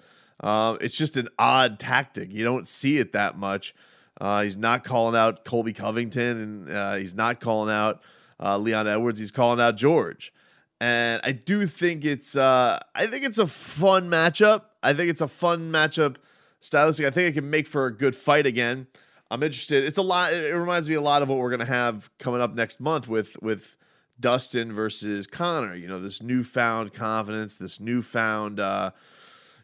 [0.46, 2.32] Uh, it's just an odd tactic.
[2.32, 3.74] You don't see it that much.
[4.22, 8.04] Uh, he's not calling out Colby Covington, and uh, he's not calling out
[8.40, 9.20] uh, Leon Edwards.
[9.20, 10.32] He's calling out George,
[10.80, 14.62] and I do think it's uh, I think it's a fun matchup.
[14.84, 16.18] I think it's a fun matchup
[16.62, 17.08] stylistic.
[17.08, 18.86] I think it can make for a good fight again.
[19.32, 19.84] I'm interested.
[19.84, 20.32] It's a lot.
[20.32, 23.36] It reminds me a lot of what we're gonna have coming up next month with
[23.42, 23.78] with
[24.20, 25.74] Dustin versus Conor.
[25.74, 28.92] You know, this newfound confidence, this newfound uh,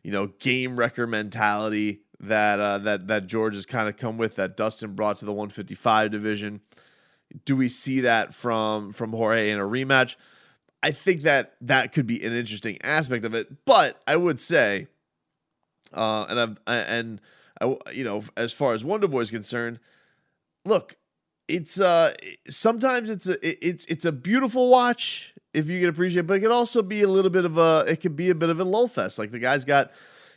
[0.04, 4.36] you know game wrecker mentality that uh, that that George has kind of come with
[4.36, 6.62] that Dustin brought to the 155 division.
[7.46, 10.16] Do we see that from from Jorge in a rematch?
[10.84, 14.88] I think that that could be an interesting aspect of it, but I would say,
[15.94, 17.22] uh, and I've and
[17.60, 19.80] I, you know, as far as Wonder Boy is concerned,
[20.66, 20.98] look,
[21.48, 22.14] it's uh
[22.50, 23.38] sometimes it's a
[23.68, 27.08] it's it's a beautiful watch if you can appreciate, but it could also be a
[27.08, 29.20] little bit of a it could be a bit of a lull fest.
[29.20, 29.92] Like the guy's got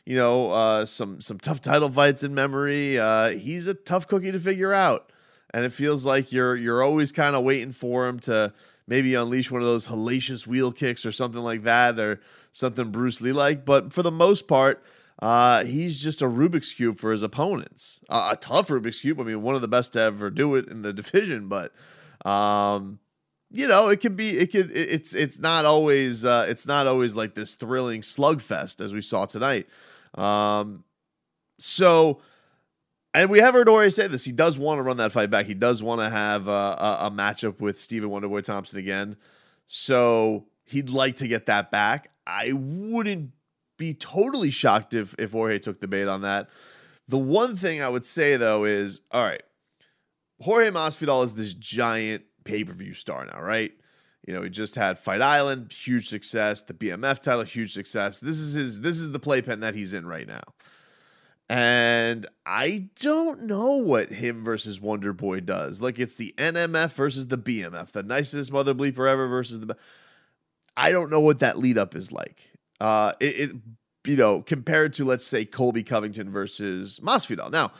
[0.05, 2.99] you know, uh, some some tough title fights in memory.
[2.99, 5.11] Uh, he's a tough cookie to figure out,
[5.53, 8.53] and it feels like you're you're always kind of waiting for him to
[8.87, 12.21] maybe unleash one of those hellacious wheel kicks or something like that, or
[12.53, 13.65] something Bruce Lee like.
[13.65, 14.85] But for the most part,
[15.21, 18.01] uh, he's just a Rubik's cube for his opponents.
[18.11, 19.21] A tough Rubik's cube.
[19.21, 21.73] I mean, one of the best to ever do it in the division, but.
[22.27, 23.01] Um,
[23.55, 27.15] you know, it could be, it could, it's, it's not always, uh, it's not always
[27.15, 29.67] like this thrilling slugfest as we saw tonight.
[30.15, 30.85] Um,
[31.59, 32.21] so,
[33.15, 34.25] and we have heard Ori say this.
[34.25, 35.47] He does want to run that fight back.
[35.47, 39.17] He does want to have a, a, a matchup with Stephen Wonderboy Thompson again.
[39.67, 42.11] So he'd like to get that back.
[42.27, 43.31] I wouldn't
[43.77, 46.49] be totally shocked if if Jorge took the bait on that.
[47.09, 49.43] The one thing I would say though is, all right,
[50.41, 53.73] Jorge Masvidal is this giant pay per view star now, right?
[54.27, 56.63] You know, he just had Fight Island, huge success.
[56.63, 58.21] The BMF title, huge success.
[58.21, 58.81] This is his.
[58.81, 60.43] This is the playpen that he's in right now.
[61.51, 65.83] And I don't know what him versus Wonder Boy does.
[65.83, 69.77] Like it's the NMF versus the BMF, the nicest mother bleeper ever versus the.
[70.77, 72.51] I don't know what that lead up is like.
[72.81, 73.57] Uh, it, it
[74.07, 77.53] you know compared to let's say Colby Covington versus Masvidal.
[77.53, 77.73] Now,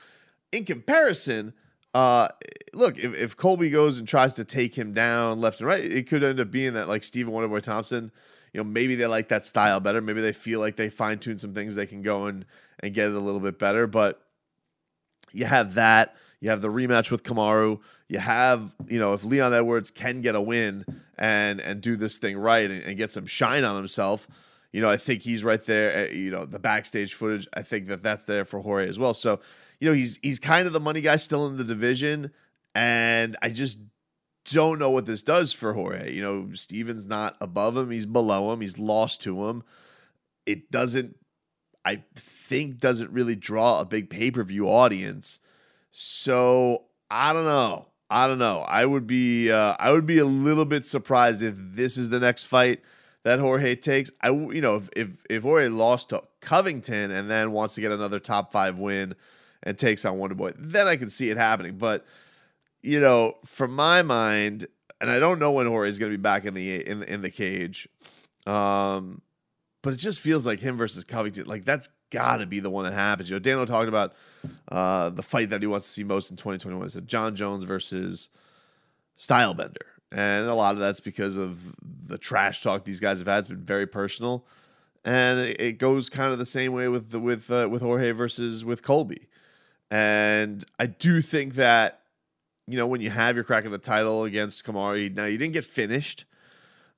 [0.53, 1.55] in comparison,
[1.95, 2.29] uh,
[2.75, 6.09] look, if, if Colby goes and tries to take him down left and right, it
[6.09, 8.11] could end up being that like Stephen Wonderboy Thompson,
[8.53, 10.01] you know, maybe they like that style better.
[10.01, 12.45] Maybe they feel like they fine tune some things they can go and
[12.81, 13.87] and get it a little bit better.
[13.87, 14.21] But
[15.33, 16.17] you have that.
[16.41, 17.81] You have the rematch with Kamaru.
[18.09, 20.85] You have, you know, if Leon Edwards can get a win
[21.17, 24.29] and and do this thing right and, and get some shine on himself,
[24.73, 26.09] you know, I think he's right there.
[26.09, 29.15] Eh, you know, the backstage footage, I think that that's there for Jorge as well.
[29.15, 29.41] So
[29.85, 32.31] you know, he's he's kind of the money guy still in the division,
[32.75, 33.79] and I just
[34.51, 36.11] don't know what this does for Jorge.
[36.11, 38.63] You know, Steven's not above him; he's below him.
[38.63, 39.63] He's lost to him.
[40.47, 41.17] It doesn't,
[41.85, 45.39] I think, doesn't really draw a big pay per view audience.
[45.91, 47.89] So I don't know.
[48.09, 48.61] I don't know.
[48.61, 52.21] I would be uh, I would be a little bit surprised if this is the
[52.21, 52.81] next fight
[53.25, 54.11] that Jorge takes.
[54.23, 57.93] I you know if if, if Jorge lost to Covington and then wants to get
[57.93, 59.15] another top five win
[59.65, 61.77] and takes on Wonder Boy, then I can see it happening.
[61.77, 62.07] But
[62.83, 64.69] you know, from my mind,
[65.01, 67.23] and I don't know when Jorge is going to be back in the in in
[67.23, 67.89] the cage,
[68.47, 69.23] um,
[69.83, 71.47] but it just feels like him versus Covington.
[71.47, 73.29] Like that's got to be the one that happens.
[73.29, 74.15] You know, Daniel talked about
[74.69, 78.29] uh, the fight that he wants to see most in 2021 is Jon Jones versus
[79.19, 79.77] Stylebender.
[80.13, 83.41] And a lot of that's because of the trash talk these guys have had.
[83.41, 84.47] It's been very personal,
[85.05, 88.65] and it, goes kind of the same way with the, with uh, with Jorge versus
[88.65, 89.27] with Colby.
[89.95, 92.01] And I do think that,
[92.67, 95.53] you know, when you have your crack at the title against Kamaru, now you didn't
[95.53, 96.25] get finished.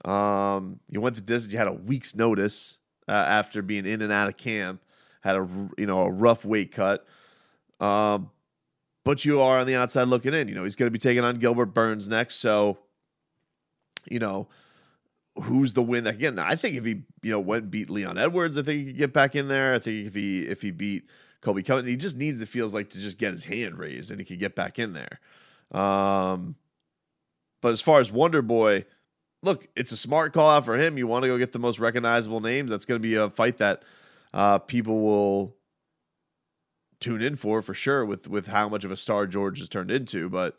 [0.06, 1.52] Um, you went the distance.
[1.52, 4.80] You had a week's notice uh, after being in and out of camp.
[5.20, 7.06] Had a you know a rough weight cut.
[7.80, 8.30] Um,
[9.04, 10.48] but you are on the outside looking in.
[10.48, 12.36] You know he's going to be taking on Gilbert Burns next.
[12.36, 12.78] So,
[14.08, 14.48] you know,
[15.42, 16.38] who's the win again?
[16.38, 19.12] I think if he you know went beat Leon Edwards, I think he could get
[19.12, 19.74] back in there.
[19.74, 21.10] I think if he if he beat
[21.46, 21.88] Colby Covington.
[21.88, 24.40] He just needs, it feels like, to just get his hand raised and he could
[24.40, 25.20] get back in there.
[25.70, 26.56] Um,
[27.62, 28.84] but as far as Wonder Boy,
[29.44, 30.98] look, it's a smart call out for him.
[30.98, 32.68] You want to go get the most recognizable names.
[32.68, 33.84] That's going to be a fight that
[34.34, 35.54] uh, people will
[36.98, 39.92] tune in for for sure with with how much of a star George has turned
[39.92, 40.28] into.
[40.28, 40.58] But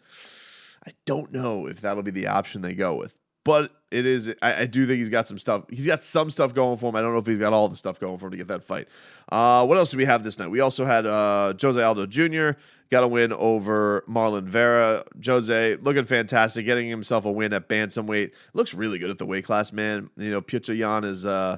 [0.86, 3.14] I don't know if that'll be the option they go with
[3.48, 4.34] but it is.
[4.42, 5.64] I, I, do think he's got some stuff.
[5.70, 6.98] He's got some stuff going for him.
[6.98, 8.62] I don't know if he's got all the stuff going for him to get that
[8.62, 8.90] fight.
[9.32, 10.50] Uh, what else do we have this night?
[10.50, 12.60] We also had uh, Jose Aldo Jr.
[12.90, 15.06] got a win over Marlon Vera.
[15.26, 18.32] Jose looking fantastic, getting himself a win at bantamweight.
[18.54, 20.10] Looks really good at the weight class, man.
[20.18, 21.58] You know, Petr Yan is uh,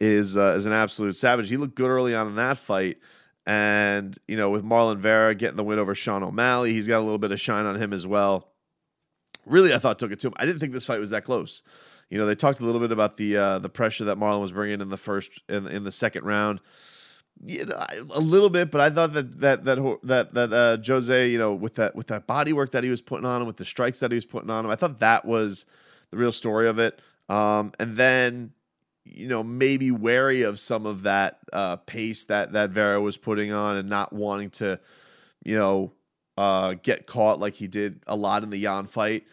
[0.00, 1.50] is uh, is an absolute savage.
[1.50, 2.96] He looked good early on in that fight.
[3.46, 7.00] And, you know, with Marlon Vera getting the win over Sean O'Malley, he's got a
[7.00, 8.48] little bit of shine on him as well
[9.48, 10.34] really I thought took it to him.
[10.36, 11.62] I didn't think this fight was that close.
[12.10, 14.52] You know, they talked a little bit about the uh, the pressure that Marlon was
[14.52, 16.60] bringing in the first in in the second round.
[17.44, 21.28] you know, a little bit, but I thought that that that that that uh, Jose,
[21.28, 23.56] you know, with that with that body work that he was putting on him, with
[23.56, 25.66] the strikes that he was putting on him, I thought that was
[26.10, 27.00] the real story of it.
[27.28, 28.52] Um, and then,
[29.04, 33.52] you know, maybe wary of some of that uh, pace that that Vera was putting
[33.52, 34.80] on, and not wanting to,
[35.44, 35.92] you know,
[36.36, 39.24] uh, get caught like he did a lot in the Yan fight.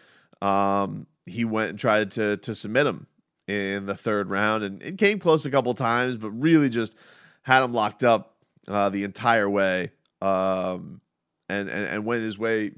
[0.41, 3.07] Um, he went and tried to to submit him
[3.47, 6.95] in the third round, and it came close a couple times, but really just
[7.43, 8.35] had him locked up
[8.67, 11.01] uh, the entire way, um,
[11.49, 12.71] and, and and went his way.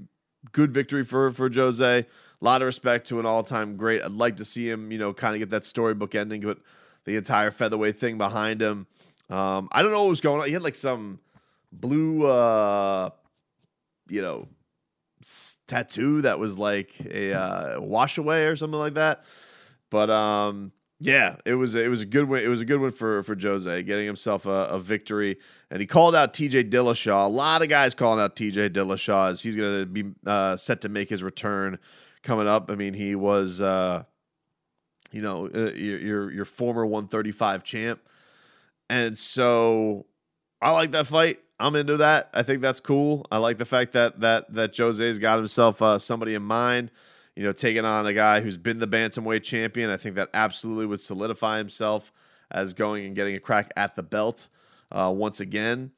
[0.51, 1.99] Good victory for for Jose.
[2.39, 4.03] A lot of respect to an all time great.
[4.03, 6.59] I'd like to see him, you know, kind of get that storybook ending, but
[7.05, 8.85] the entire featherweight thing behind him.
[9.29, 10.47] Um, I don't know what was going on.
[10.47, 11.19] He had like some
[11.71, 13.09] blue, uh,
[14.09, 14.47] you know,
[15.67, 19.23] tattoo that was like a uh, wash away or something like that.
[19.89, 22.43] But um, yeah, it was it was a good win.
[22.43, 25.37] It was a good one for for Jose, getting himself a, a victory,
[25.69, 26.65] and he called out T.J.
[26.65, 27.25] Dillashaw.
[27.25, 28.69] A lot of guys calling out T.J.
[28.69, 31.77] Dillashaw as he's going to be uh, set to make his return
[32.23, 32.71] coming up.
[32.71, 34.03] I mean, he was, uh,
[35.11, 38.01] you know, uh, your, your your former 135 champ,
[38.89, 40.07] and so
[40.61, 41.39] I like that fight.
[41.59, 42.29] I'm into that.
[42.33, 43.25] I think that's cool.
[43.31, 46.91] I like the fact that that that Jose's got himself uh, somebody in mind
[47.37, 49.91] you know, taking on a guy who's been the bantamweight champion.
[49.91, 52.11] I think that absolutely would solidify himself
[52.49, 54.47] as going and getting a crack at the belt
[54.91, 55.91] uh, once again.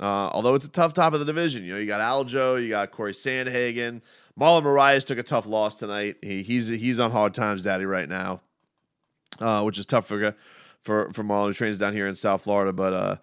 [0.00, 2.70] Uh, although it's a tough top of the division, you know, you got Aljo, you
[2.70, 4.00] got Corey Sandhagen.
[4.40, 6.16] Marlon Moraes took a tough loss tonight.
[6.22, 8.40] He, he's he's on hard times, daddy, right now,
[9.38, 10.34] uh, which is tough for
[10.80, 12.72] for for Marlon who trains down here in South Florida.
[12.72, 13.16] But uh,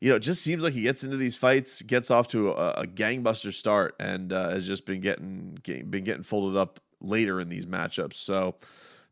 [0.00, 2.70] you know, it just seems like he gets into these fights, gets off to a,
[2.72, 7.40] a gangbuster start, and uh, has just been getting, getting been getting folded up later
[7.40, 8.14] in these matchups.
[8.14, 8.56] So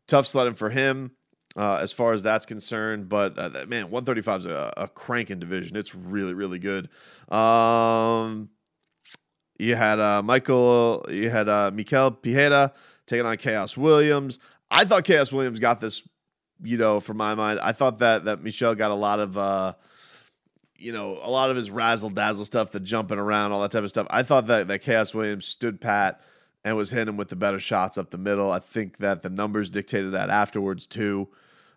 [0.07, 1.11] tough sledding for him
[1.55, 3.09] uh, as far as that's concerned.
[3.09, 5.77] But uh, man, 135 is a, a cranking division.
[5.77, 6.89] It's really, really good.
[7.29, 8.49] Um,
[9.57, 12.73] you had uh, Michael, you had uh, Michel Pereira
[13.07, 14.39] taking on Khaos Williams.
[14.69, 16.07] I thought Khaos Williams got this,
[16.61, 17.59] you know, for my mind.
[17.61, 19.73] I thought that that Michel got a lot of, uh,
[20.77, 23.83] you know, a lot of his razzle dazzle stuff, the jumping around, all that type
[23.83, 24.07] of stuff.
[24.09, 26.21] I thought that that Khaos Williams stood pat
[26.63, 28.51] and was hitting him with the better shots up the middle.
[28.51, 31.29] I think that the numbers dictated that afterwards too.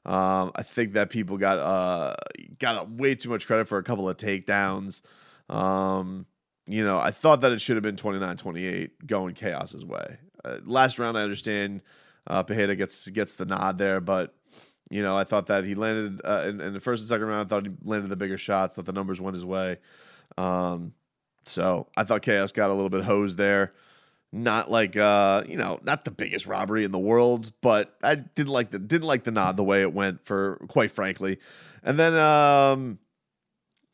[0.07, 2.15] Um, I think that people got uh,
[2.59, 5.03] got way too much credit for a couple of takedowns.
[5.51, 6.27] Um,
[6.67, 10.19] you know, I thought that it should have been 29-28 going Khaos's way.
[10.45, 11.83] Uh, last round, I understand
[12.27, 14.35] uh, Pereira gets gets the nod there, but
[14.91, 17.47] you know, I thought that he landed uh, in, in, the first and second round.
[17.47, 18.77] I thought he landed the bigger shots.
[18.77, 19.79] That the numbers went his way.
[20.37, 20.95] Um,
[21.45, 23.73] so I thought Khaos got a little bit hosed there
[24.33, 28.53] not like uh you know not the biggest robbery in the world but i didn't
[28.53, 31.39] like the didn't like the nod the way it went for quite frankly
[31.83, 32.99] and then um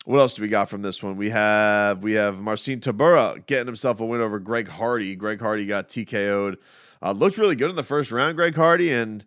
[0.07, 3.67] what else do we got from this one we have we have marcin tybura getting
[3.67, 6.59] himself a win over greg hardy greg hardy got tko'd
[7.01, 9.25] uh, looked really good in the first round greg hardy and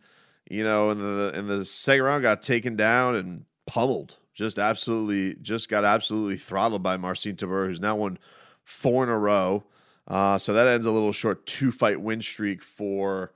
[0.50, 5.36] you know and the in the second round got taken down and pummeled just absolutely
[5.42, 8.18] just got absolutely throttled by marcin tybura who's now won
[8.64, 9.64] four in a row
[10.08, 13.34] uh, so that ends a little short two fight win streak for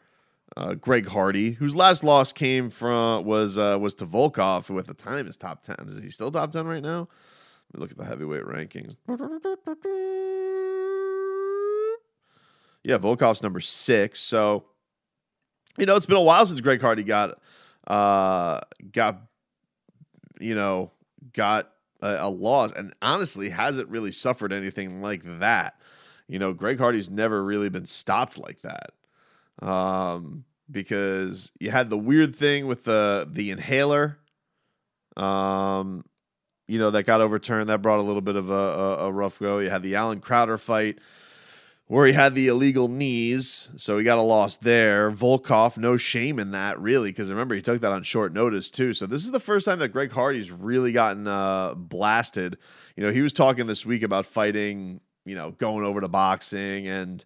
[0.58, 4.86] uh, Greg Hardy, whose last loss came from was uh, was to Volkov, who at
[4.88, 5.78] the time is top ten.
[5.88, 7.08] Is he still top ten right now?
[7.74, 8.98] Let me look at the heavyweight rankings.
[12.84, 14.20] Yeah, Volkov's number six.
[14.20, 14.66] So
[15.78, 17.40] you know it's been a while since Greg Hardy got
[17.88, 19.22] uh, got
[20.40, 20.92] you know
[21.34, 25.76] got a, a loss, and honestly hasn't really suffered anything like that.
[26.28, 28.92] You know, Greg Hardy's never really been stopped like that.
[29.62, 34.18] Um, because you had the weird thing with the the inhaler,
[35.18, 36.06] um,
[36.68, 37.70] you know, that got overturned.
[37.70, 39.60] That brought a little bit of a, a, a rough go.
[39.60, 41.00] You had the Allen Crowder fight
[41.92, 45.12] where he had the illegal knees, so he got a loss there.
[45.12, 48.94] Volkov, no shame in that, really, because remember he took that on short notice too.
[48.94, 52.58] So this is the first time that Greg Hardy's really gotten uh, blasted.
[52.96, 56.88] You know, he was talking this week about fighting you know, going over to boxing
[56.88, 57.24] and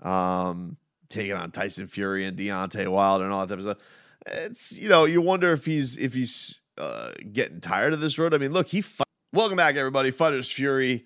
[0.00, 0.76] um,
[1.08, 3.88] taking on Tyson Fury and Deontay Wilder and all that type of stuff.
[4.26, 8.34] It's you know, you wonder if he's if he's uh, getting tired of this road.
[8.34, 8.80] I mean, look, he.
[8.80, 10.10] Fight- Welcome back, everybody.
[10.10, 11.04] Fighters Fury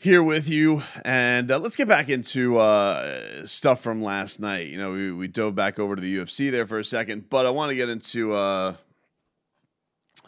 [0.00, 4.68] here with you, and uh, let's get back into uh, stuff from last night.
[4.68, 7.44] You know, we, we dove back over to the UFC there for a second, but
[7.44, 8.76] I want to get into uh,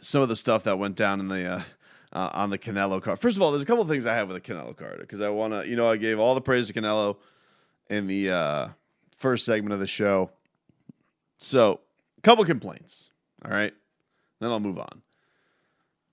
[0.03, 1.63] some of the stuff that went down in the uh,
[2.13, 3.19] uh, on the Canelo card.
[3.19, 5.31] First of all, there's a couple things I have with the Canelo card because I
[5.31, 7.17] want to, you know, I gave all the praise to Canelo
[7.89, 8.69] in the uh,
[9.17, 10.31] first segment of the show.
[11.39, 11.81] So,
[12.19, 13.09] a couple complaints.
[13.43, 13.73] All right.
[14.39, 15.01] Then I'll move on.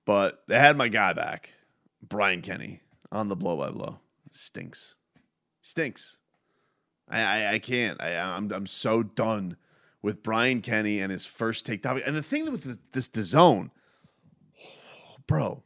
[0.05, 1.51] But they had my guy back,
[2.01, 2.81] Brian Kenny,
[3.11, 3.99] on the blow by blow.
[4.31, 4.95] Stinks.
[5.61, 6.19] Stinks.
[7.09, 8.01] I, I, I can't.
[8.01, 9.57] I, I'm, I'm so done
[10.01, 12.03] with Brian Kenny and his first take topic.
[12.05, 13.71] And the thing with the, this DAZN,
[15.27, 15.63] bro,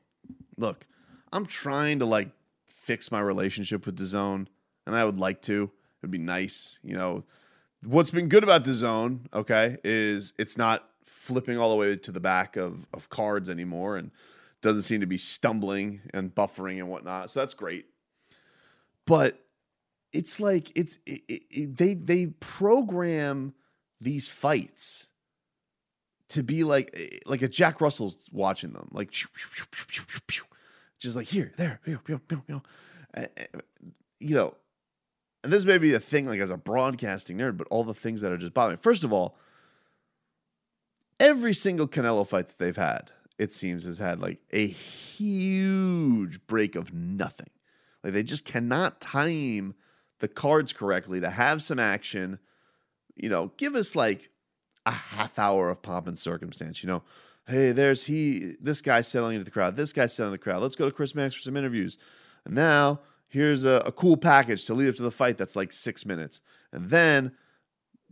[0.58, 0.86] look,
[1.32, 2.30] I'm trying to like
[2.68, 4.48] fix my relationship with DAZN,
[4.86, 5.72] and I would like to.
[6.02, 7.24] It'd be nice, you know.
[7.86, 12.20] What's been good about DAZN, okay, is it's not flipping all the way to the
[12.20, 14.12] back of of cards anymore, and
[14.64, 17.30] doesn't seem to be stumbling and buffering and whatnot.
[17.30, 17.86] So that's great.
[19.06, 19.38] But
[20.14, 23.54] it's like it's it, it, they they program
[24.00, 25.12] these fights
[26.30, 29.12] to be like like a Jack Russell's watching them, like
[30.98, 32.00] just like here, there, you
[32.48, 32.62] know,
[34.20, 34.56] you know.
[35.44, 38.22] And this may be a thing, like as a broadcasting nerd, but all the things
[38.22, 38.78] that are just bothering.
[38.78, 39.38] First of all,
[41.20, 46.76] every single Canelo fight that they've had, it seems, has had like a huge break
[46.76, 47.50] of nothing.
[48.04, 49.76] Like they just cannot time
[50.20, 52.40] the cards correctly to have some action.
[53.16, 54.30] You know, give us like
[54.86, 56.84] a half hour of pomp and circumstance.
[56.84, 57.04] You know,
[57.48, 60.62] hey, there's he, this guy settling into the crowd, this guy settling the crowd.
[60.62, 61.98] Let's go to Chris Max for some interviews.
[62.46, 65.72] And now here's a, a cool package to lead up to the fight that's like
[65.72, 66.42] six minutes.
[66.72, 67.34] And then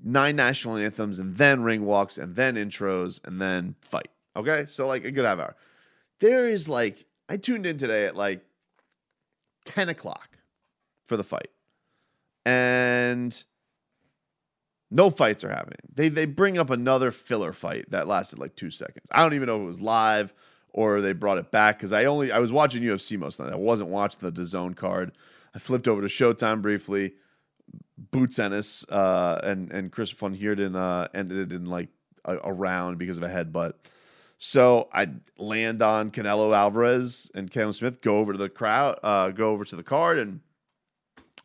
[0.03, 4.09] nine national anthems, and then ring walks, and then intros, and then fight.
[4.35, 5.55] Okay, so like a good half hour.
[6.19, 8.43] There is like I tuned in today at like
[9.65, 10.37] ten o'clock
[11.05, 11.49] for the fight
[12.45, 13.43] and
[14.89, 15.79] no fights are happening.
[15.93, 19.07] They they bring up another filler fight that lasted like two seconds.
[19.11, 20.33] I don't even know if it was live
[20.73, 23.53] or they brought it back because I only I was watching UFC most night.
[23.53, 25.13] I wasn't watching the DAZN card.
[25.53, 27.13] I flipped over to Showtime briefly.
[28.11, 31.89] Boots Ennis uh, and and Chris van Heerden uh, ended it in like
[32.25, 33.73] a, a round because of a headbutt.
[34.43, 38.01] So I land on Canelo Alvarez and Callum Smith.
[38.01, 38.97] Go over to the crowd.
[39.03, 40.39] Uh, go over to the card and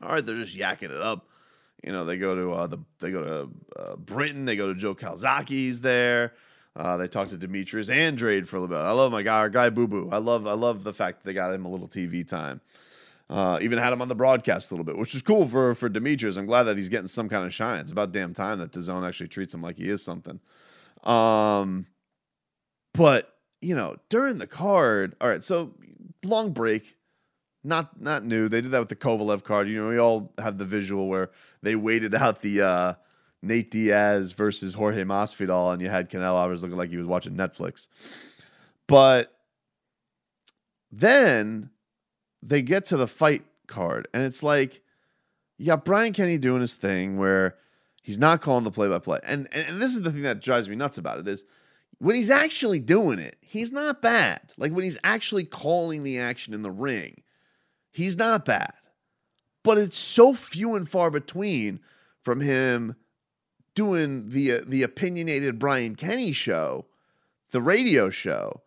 [0.01, 1.27] all right, they're just yakking it up.
[1.85, 4.75] You know, they go to uh, the they go to uh, Britain, they go to
[4.75, 6.33] Joe Calzaghe's there.
[6.75, 8.83] Uh, they talk to Demetrius Andrade for a little bit.
[8.83, 10.09] I love my guy, our guy Boo Boo.
[10.11, 12.63] I love I love the fact that they got him a little TV time.
[13.29, 15.91] Uh, even had him on the broadcast a little bit, which is cool for for
[15.91, 16.39] Demetrius.
[16.39, 17.81] I'm glad that he's getting some kind of shine.
[17.81, 20.41] It's about damn time that DAZN actually treats him like he is something.
[21.05, 21.89] Um,
[22.97, 25.75] but you know, during the card, all right, so
[26.25, 26.97] long break
[27.67, 28.49] not not new.
[28.49, 29.69] They did that with the Kovalev card.
[29.69, 31.31] You know, we all have the visual where
[31.63, 32.95] they waited out the uh,
[33.43, 37.35] Nate Diaz versus Jorge Masvidal, and you had Canelo Alvarez looking like he was watching
[37.35, 37.89] Netflix.
[38.87, 39.37] But
[40.93, 41.71] then
[42.41, 44.83] they get to the fight card, and it's like
[45.59, 47.57] you got Brian Kenny doing his thing where
[48.03, 49.19] he's not calling the play by play.
[49.25, 51.43] And and this is the thing that drives me nuts about it is
[51.99, 54.53] when he's actually doing it, he's not bad.
[54.57, 57.23] Like when he's actually calling the action in the ring,
[57.97, 58.75] He's not bad.
[59.63, 61.81] But it's so few and far between
[62.21, 62.95] from him
[63.75, 66.85] doing the uh, the opinionated Brian Kenny show,
[67.53, 68.61] the radio show,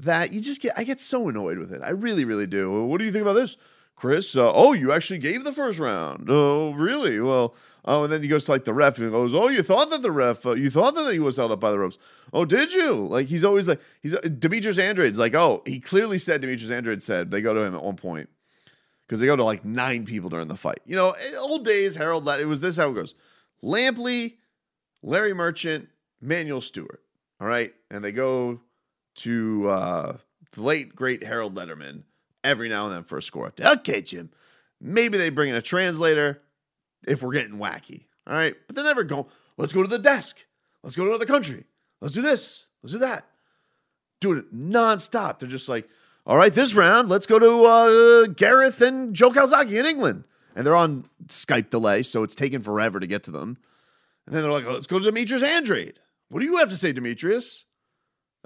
[0.00, 1.80] that you just get I get so annoyed with it.
[1.80, 2.86] I really really do.
[2.86, 3.56] What do you think about this?
[3.96, 6.28] Chris, uh, oh, you actually gave the first round.
[6.28, 7.18] Oh, really?
[7.18, 7.54] Well,
[7.86, 10.02] oh, and then he goes to like the ref and goes, oh, you thought that
[10.02, 11.98] the ref, uh, you thought that he was held up by the ropes.
[12.32, 12.92] Oh, did you?
[12.92, 17.02] Like he's always like he's uh, Demetrius Andrade's like, oh, he clearly said Demetrius Andrade
[17.02, 18.28] said they go to him at one point
[19.06, 20.80] because they go to like nine people during the fight.
[20.84, 23.14] You know, old days, Harold, it was this how it goes
[23.62, 24.34] Lampley,
[25.02, 25.88] Larry Merchant,
[26.22, 26.98] Emanuel Steward.
[27.40, 27.72] All right.
[27.90, 28.60] And they go
[29.16, 30.16] to uh,
[30.52, 32.02] the late, great Harold Lederman
[32.46, 33.78] every now and then for a score update.
[33.78, 34.30] Okay, Jim.
[34.80, 36.42] Maybe they bring in a translator
[37.06, 38.04] if we're getting wacky.
[38.26, 38.54] All right.
[38.66, 39.26] But they're never going,
[39.56, 40.44] let's go to the desk.
[40.82, 41.64] Let's go to another country.
[42.00, 42.66] Let's do this.
[42.82, 43.26] Let's do that.
[44.20, 45.38] Doing it nonstop.
[45.38, 45.88] They're just like,
[46.26, 50.24] all right, this round, let's go to uh, Gareth and Joe Calzaghe in England.
[50.56, 53.58] And they're on Skype delay, so it's taking forever to get to them.
[54.26, 56.00] And then they're like, let's go to Demetrius Andrade.
[56.28, 57.64] What do you have to say, Demetrius?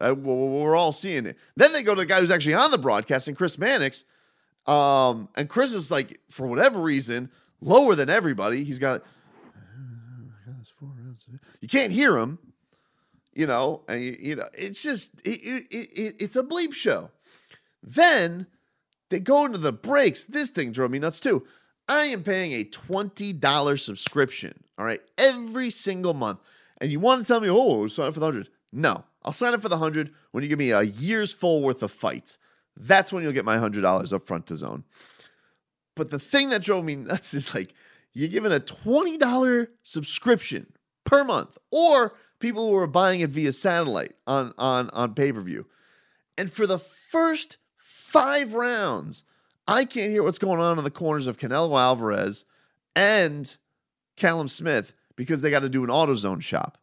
[0.01, 1.37] Uh, we're all seeing it.
[1.57, 4.05] Then they go to the guy who's actually on the broadcast, and Chris Mannix.
[4.67, 7.31] Um, and Chris is like, for whatever reason,
[7.61, 8.65] lower than everybody.
[8.65, 9.03] He's got,
[11.61, 12.39] you can't hear him,
[13.35, 17.11] you know, and you, you know, it's just, it, it, it, it's a bleep show.
[17.83, 18.47] Then
[19.09, 20.25] they go into the breaks.
[20.25, 21.47] This thing drove me nuts too.
[21.89, 26.39] I am paying a $20 subscription, all right, every single month.
[26.81, 28.49] And you want to tell me, oh, sign up for the 100.
[28.73, 31.83] No, I'll sign up for the 100 when you give me a year's full worth
[31.83, 32.39] of fights.
[32.77, 34.85] That's when you'll get my $100 up front DAZN.
[35.95, 37.75] But the thing that drove me nuts is like,
[38.13, 40.73] you're giving a $20 subscription
[41.05, 45.41] per month, or people who are buying it via satellite on, on, on pay per
[45.41, 45.67] view
[46.39, 49.25] And for the first five rounds,
[49.69, 52.45] I can't hear what's going on in the corners of Canelo Alvarez
[52.97, 53.57] and
[54.17, 56.79] Callum Smith because they got to do an AutoZone shop.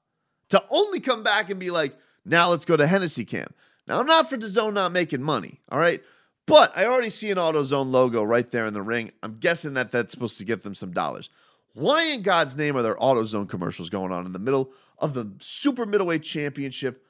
[0.50, 1.98] To only come back and be like,
[2.28, 3.48] now let's go to Hennessy Cam.
[3.88, 6.04] Now, I'm not for DAZN not making money, all right?
[6.46, 9.12] But I already see an AutoZone logo right there in the ring.
[9.24, 11.30] I'm guessing that that's supposed to get them some dollars.
[11.74, 15.32] Why in God's name are there AutoZone commercials going on in the middle of the
[15.40, 17.04] super middleweight championship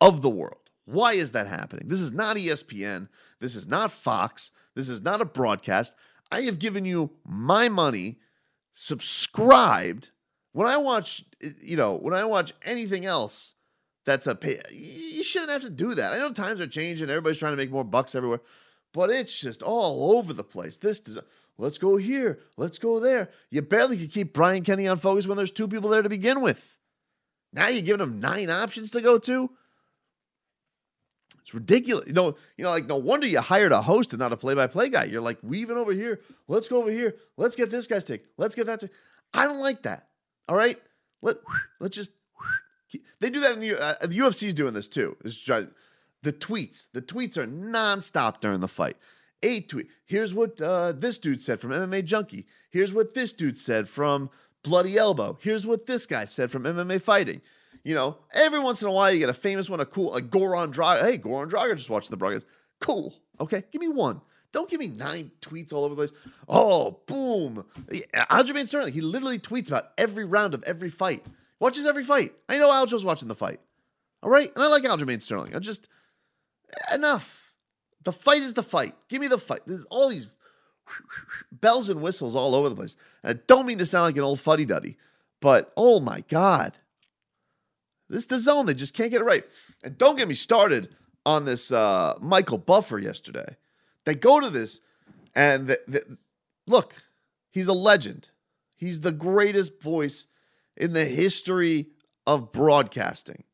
[0.00, 0.70] of the world?
[0.86, 1.88] Why is that happening?
[1.88, 3.08] This is not ESPN.
[3.40, 4.52] This is not Fox.
[4.74, 5.94] This is not a broadcast.
[6.32, 8.18] I have given you my money,
[8.72, 10.10] subscribed.
[10.52, 11.24] When I watch,
[11.60, 13.54] you know, when I watch anything else
[14.08, 16.12] that's a pay, you shouldn't have to do that.
[16.12, 17.10] I know times are changing.
[17.10, 18.40] Everybody's trying to make more bucks everywhere,
[18.94, 20.78] but it's just all over the place.
[20.78, 21.18] This does.
[21.58, 22.38] Let's go here.
[22.56, 23.28] Let's go there.
[23.50, 26.40] You barely could keep Brian Kenny on focus when there's two people there to begin
[26.40, 26.78] with.
[27.52, 29.50] Now you're giving him nine options to go to.
[31.42, 32.06] It's ridiculous.
[32.06, 34.88] You know, you know, like no wonder you hired a host and not a play-by-play
[34.88, 35.04] guy.
[35.04, 36.20] You're like weaving over here.
[36.46, 37.16] Let's go over here.
[37.36, 38.24] Let's get this guy's take.
[38.36, 38.90] Let's get that take.
[39.34, 40.08] I don't like that.
[40.48, 40.80] All right.
[41.20, 41.36] Let
[41.80, 42.12] let's just.
[43.20, 45.16] They do that in the, uh, the doing this too.
[46.22, 46.88] The tweets.
[46.92, 48.96] The tweets are nonstop during the fight.
[49.42, 49.88] A tweet.
[50.04, 52.46] Here's what uh, this dude said from MMA Junkie.
[52.70, 54.30] Here's what this dude said from
[54.64, 55.38] Bloody Elbow.
[55.40, 57.40] Here's what this guy said from MMA Fighting.
[57.84, 60.28] You know, every once in a while you get a famous one, a cool, like
[60.28, 61.02] Goran Drago.
[61.02, 62.46] Hey, Goran Drago just watched the broadcast.
[62.80, 63.14] Cool.
[63.40, 64.20] Okay, give me one.
[64.50, 66.12] Don't give me nine tweets all over the place.
[66.48, 67.64] Oh, boom.
[68.14, 71.24] Aljamain Sterling, he literally tweets about every round of every fight.
[71.60, 72.32] Watches every fight.
[72.48, 73.60] I know Aljo's watching the fight.
[74.22, 74.52] All right?
[74.54, 75.54] And I like Aljamain Sterling.
[75.54, 75.88] I just,
[76.92, 77.52] enough.
[78.04, 78.94] The fight is the fight.
[79.08, 79.60] Give me the fight.
[79.66, 80.26] There's all these
[81.52, 82.96] bells and whistles all over the place.
[83.22, 84.96] And I don't mean to sound like an old fuddy duddy,
[85.40, 86.74] but oh my God.
[88.08, 88.66] This is DAZN.
[88.66, 89.44] They just can't get it right.
[89.84, 90.94] And don't get me started
[91.26, 93.56] on this uh, Michael Buffer yesterday.
[94.04, 94.80] They go to this,
[95.34, 96.18] and the, the,
[96.66, 96.94] look,
[97.50, 98.30] he's a legend.
[98.76, 100.26] He's the greatest voice
[100.78, 101.88] in the history
[102.26, 103.44] of broadcasting.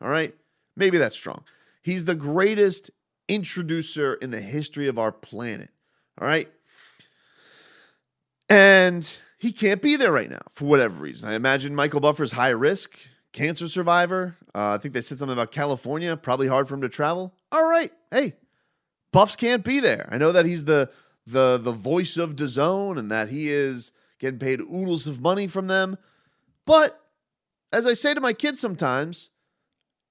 [0.00, 0.34] All right?
[0.76, 1.44] Maybe that's strong.
[1.82, 2.90] He's the greatest
[3.28, 5.68] introducer in the history of our planet.
[6.18, 6.48] All right?
[8.48, 11.28] And he can't be there right now for whatever reason.
[11.28, 12.98] I imagine Michael Buffer's high risk,
[13.32, 14.36] cancer survivor.
[14.54, 17.34] Uh, I think they said something about California, probably hard for him to travel.
[17.52, 17.92] All right.
[18.10, 18.34] Hey,
[19.12, 20.08] Buffs can't be there.
[20.10, 20.90] I know that he's the
[21.26, 25.68] the the voice of DAZN and that he is getting paid oodles of money from
[25.68, 25.96] them.
[26.66, 27.00] But
[27.72, 29.30] as I say to my kids sometimes,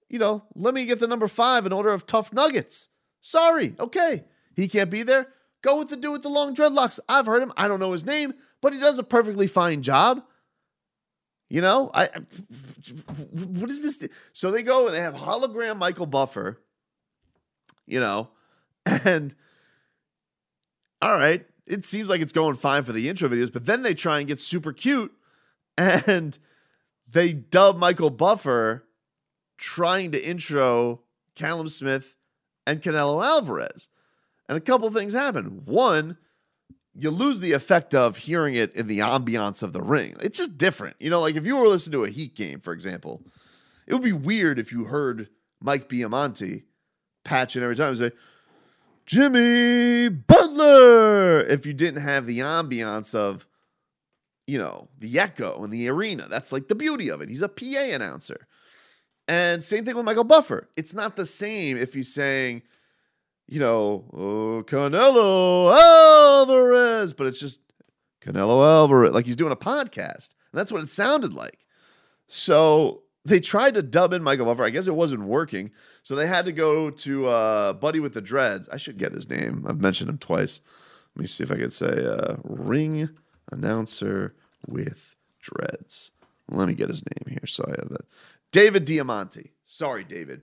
[0.10, 2.90] you know, let me get the number five in order of tough nuggets.
[3.22, 4.24] Sorry, okay.
[4.56, 5.28] He can't be there.
[5.62, 7.00] Go with the dude with the long dreadlocks.
[7.08, 7.52] I've heard him.
[7.58, 10.24] I don't know his name, but he does a perfectly fine job.
[11.50, 12.08] You know, I
[13.32, 14.08] what is this?
[14.34, 16.62] So they go and they have hologram Michael Buffer.
[17.86, 18.30] You know,
[18.86, 19.34] and
[21.02, 23.94] all right, it seems like it's going fine for the intro videos, but then they
[23.96, 25.12] try and get super cute
[25.80, 26.38] and
[27.10, 28.86] they dub Michael Buffer
[29.58, 31.02] trying to intro
[31.36, 32.16] Callum Smith
[32.68, 33.90] and Canelo Alvarez.
[34.48, 35.62] And a couple things happen.
[35.66, 36.18] One,
[36.94, 40.16] you lose the effect of hearing it in the ambiance of the ring.
[40.22, 40.98] It's just different.
[41.00, 43.24] You know, like if you were listening to a Heat game, for example,
[43.88, 45.30] it would be weird if you heard
[45.62, 46.64] Mike Baiamonte
[47.24, 48.12] patching every time and say,
[49.06, 53.48] Jimmy Butler if you didn't have the ambiance of,
[54.50, 56.26] you know, the echo in the arena.
[56.28, 57.30] That's like the beauty of it.
[57.30, 58.48] He's a PA announcer.
[59.28, 60.70] And same thing with Michael Buffer.
[60.76, 62.64] It's not the same if he's saying,
[63.48, 67.62] you know, oh, Canelo Alvarez, but it's just
[68.22, 70.34] Canelo Alvarez, like he's doing a podcast.
[70.52, 71.60] And that's what it sounded like.
[72.26, 74.64] So they tried to dub in Michael Buffer.
[74.64, 75.70] I guess it wasn't working.
[76.02, 78.68] So they had to go to uh, Buddy with the Dreads.
[78.70, 79.64] I should get his name.
[79.70, 80.62] I've mentioned him twice.
[81.16, 83.10] Let me see if I could say uh, ring
[83.52, 84.34] announcer
[84.68, 86.12] with dreads.
[86.50, 88.06] Let me get his name here so I have that.
[88.52, 89.52] David Diamante.
[89.66, 90.42] Sorry, David.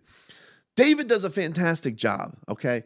[0.77, 2.85] David does a fantastic job, okay?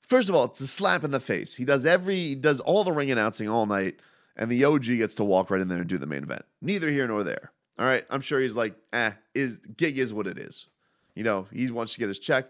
[0.00, 1.56] First of all, it's a slap in the face.
[1.56, 3.98] He does every he does all the ring announcing all night,
[4.36, 6.44] and the OG gets to walk right in there and do the main event.
[6.62, 7.50] Neither here nor there.
[7.78, 8.04] All right.
[8.08, 10.66] I'm sure he's like, eh, is gig is what it is.
[11.14, 12.46] You know, he wants to get his check.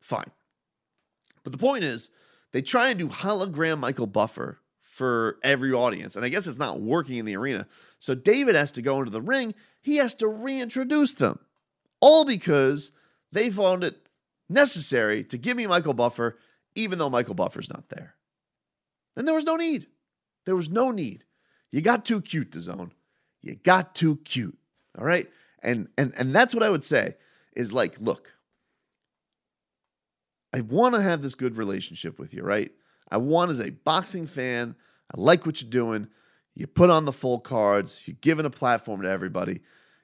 [0.00, 0.30] Fine.
[1.42, 2.10] But the point is,
[2.52, 4.60] they try and do hologram Michael Buffer
[4.96, 6.16] for every audience.
[6.16, 7.66] And I guess it's not working in the arena.
[7.98, 9.52] So David has to go into the ring.
[9.82, 11.38] He has to reintroduce them.
[12.00, 12.92] All because
[13.30, 14.08] they found it
[14.48, 16.38] necessary to give me Michael Buffer,
[16.74, 18.14] even though Michael Buffer's not there.
[19.18, 19.86] And there was no need.
[20.46, 21.26] There was no need.
[21.72, 22.90] You got too cute, DAZN.
[23.42, 24.56] You got too cute.
[24.98, 25.28] All right.
[25.62, 27.16] And and and that's what I would say
[27.54, 28.32] is like, look,
[30.54, 32.72] I want to have this good relationship with you, right?
[33.10, 34.74] I want as a boxing fan,
[35.14, 36.08] I like what you're doing.
[36.54, 39.60] You put on the full cards, you're giving a platform to everybody.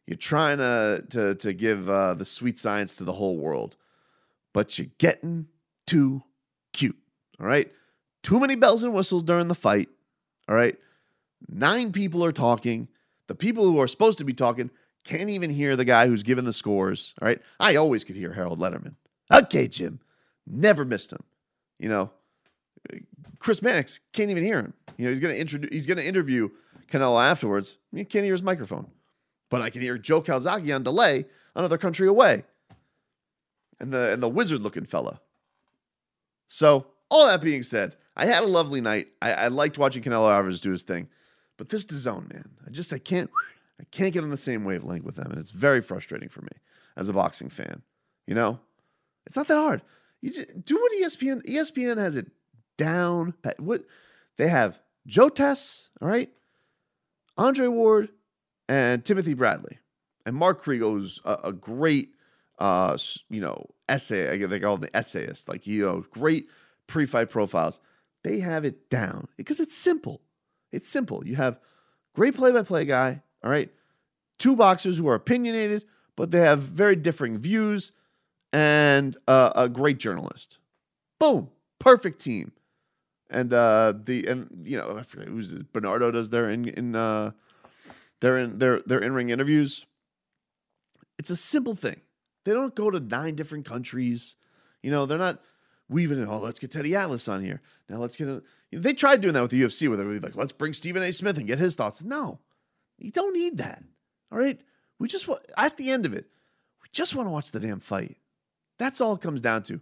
[0.07, 3.77] You're trying to to to give uh, the sweet science to the whole world,
[4.53, 5.47] but you're getting
[5.87, 6.23] too
[6.73, 6.97] cute.
[7.41, 7.73] All right,
[8.23, 9.89] too many bells and whistles during the fight.
[10.49, 10.77] All right,
[11.49, 12.89] nine people are talking.
[13.29, 14.71] The people who are supposed to be talking
[15.05, 17.15] can't even hear the guy who's giving the scores.
[17.23, 18.97] All right, I always could hear Harold Lederman.
[19.33, 20.01] Okay, Jim,
[20.47, 21.23] never missed him.
[21.79, 22.11] You know,
[23.43, 24.75] Chris Mannix can't even hear him.
[24.97, 25.71] You know, he's gonna introduce.
[25.73, 26.51] He's gonna interview
[26.89, 27.77] Canelo afterwards.
[27.93, 28.87] You can't hear his microphone
[29.53, 32.45] but I can hear Joe Calzaghe on delay another country away.
[33.79, 35.21] And the and the wizard looking fella.
[36.47, 39.09] So, all that being said, I had a lovely night.
[39.21, 41.09] I, I liked watching Canelo Alvarez do his thing.
[41.59, 43.29] But DAZN, man, I just I can't
[43.79, 45.31] I can't get on the same wavelength with them.
[45.31, 46.53] And it's very frustrating for me
[46.97, 47.83] as a boxing fan.
[48.27, 48.59] You know?
[49.27, 49.83] It's not that hard.
[50.23, 52.31] You just do what ESPN ESPN has it
[52.77, 53.35] down.
[53.59, 53.85] What
[54.37, 56.31] they have Joe Tess, all right?
[57.37, 58.11] Andre Ward,
[58.69, 59.79] and Timothy Bradley.
[60.25, 62.11] And Mark Kriegel a, a great,
[62.59, 62.97] uh,
[63.29, 64.31] you know, essay.
[64.31, 65.49] I They call him the essayist.
[65.49, 66.49] Like, you know, great
[66.87, 67.81] pre-fight profiles.
[68.23, 70.21] They have it down because it's simple.
[70.71, 71.27] It's simple.
[71.27, 71.59] You have
[72.15, 73.71] great play-by-play guy, all right?
[74.39, 75.85] Two boxers who are opinionated,
[76.17, 77.93] but they have very differing views,
[78.53, 80.59] and uh, a great journalist.
[81.19, 82.53] Boom, perfect team.
[83.33, 87.31] And uh, the and you know I forget who's Bernardo does there in in uh,
[88.21, 89.87] they're in their their in ring interviews.
[91.19, 92.03] It's a simple thing.
[92.45, 94.37] They don't go to nine different countries.
[94.83, 95.41] You know, they're not
[95.89, 96.29] weaving in.
[96.29, 97.63] Oh, let's get Teddy Atlas on here.
[97.89, 98.29] Now let's get.
[98.29, 100.53] A, you know, they tried doing that with the UFC, where they were like, let's
[100.53, 101.11] bring Stephen A.
[101.11, 102.05] Smith and get his thoughts.
[102.05, 102.39] No,
[102.99, 103.83] you don't need that.
[104.31, 104.61] All right,
[104.99, 106.27] we just want at the end of it,
[106.83, 108.19] we just want to watch the damn fight.
[108.79, 109.81] That's all it comes down to.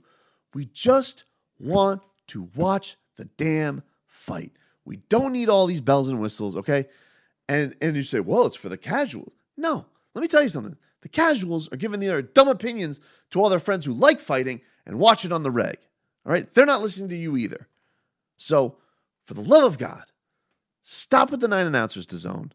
[0.54, 1.24] We just
[1.58, 4.52] want to watch the damn fight.
[4.84, 6.86] We don't need all these bells and whistles, okay?
[7.48, 9.32] And and you say, well, it's for the casuals.
[9.56, 10.76] No, let me tell you something.
[11.02, 13.00] The casuals are giving their dumb opinions
[13.30, 15.78] to all their friends who like fighting and watch it on the reg.
[16.24, 16.52] All right?
[16.52, 17.68] They're not listening to you either.
[18.36, 18.76] So,
[19.24, 20.04] for the love of God,
[20.82, 22.52] stop with the nine announcers DAZN.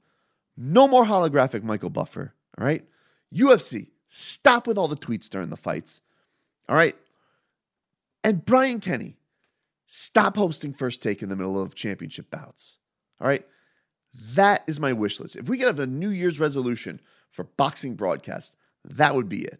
[0.57, 2.33] No more holographic Michael Buffer.
[2.57, 2.85] All right?
[3.33, 6.01] UFC, stop with all the tweets during the fights.
[6.67, 6.95] All right?
[8.23, 9.17] And Brian Kenny,
[9.85, 12.77] stop hosting first take in the middle of championship bouts.
[13.19, 13.45] All right?
[14.33, 15.35] That is my wish list.
[15.35, 19.59] If we could have a New Year's resolution for boxing broadcast, that would be it.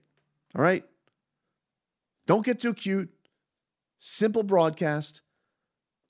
[0.55, 0.86] All right?
[2.26, 3.09] Don't get too cute.
[3.97, 5.21] Simple broadcast.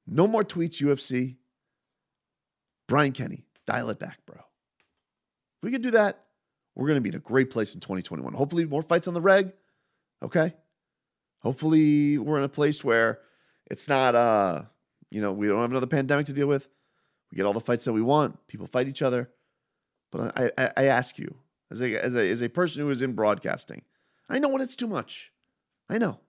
[0.08, 1.38] No more tweets, UFC.
[2.88, 4.38] Brian Kenny, dial it back, bro.
[4.38, 6.24] If we could do that,
[6.76, 8.34] we're going to be in a great place in 2021.
[8.34, 9.54] Hopefully, more fights on the reg.
[10.22, 10.54] Okay?
[11.40, 13.20] Hopefully, we're in a place where
[13.68, 14.64] it's not, uh,
[15.10, 16.68] you know, we don't have another pandemic to deal with.
[17.32, 18.48] We get all the fights that we want.
[18.48, 19.30] People fight each other.
[20.12, 21.36] But I, I, I ask you,
[21.72, 23.84] as a, as, a, as a person who is in broadcasting,
[24.30, 25.32] I know when it's too much.
[25.90, 26.20] I know.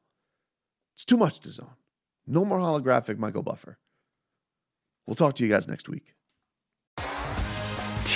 [0.95, 1.69] It's too much DAZN.
[2.27, 3.79] No more holographic Michael Buffer.
[5.07, 6.16] We'll talk to you guys next week.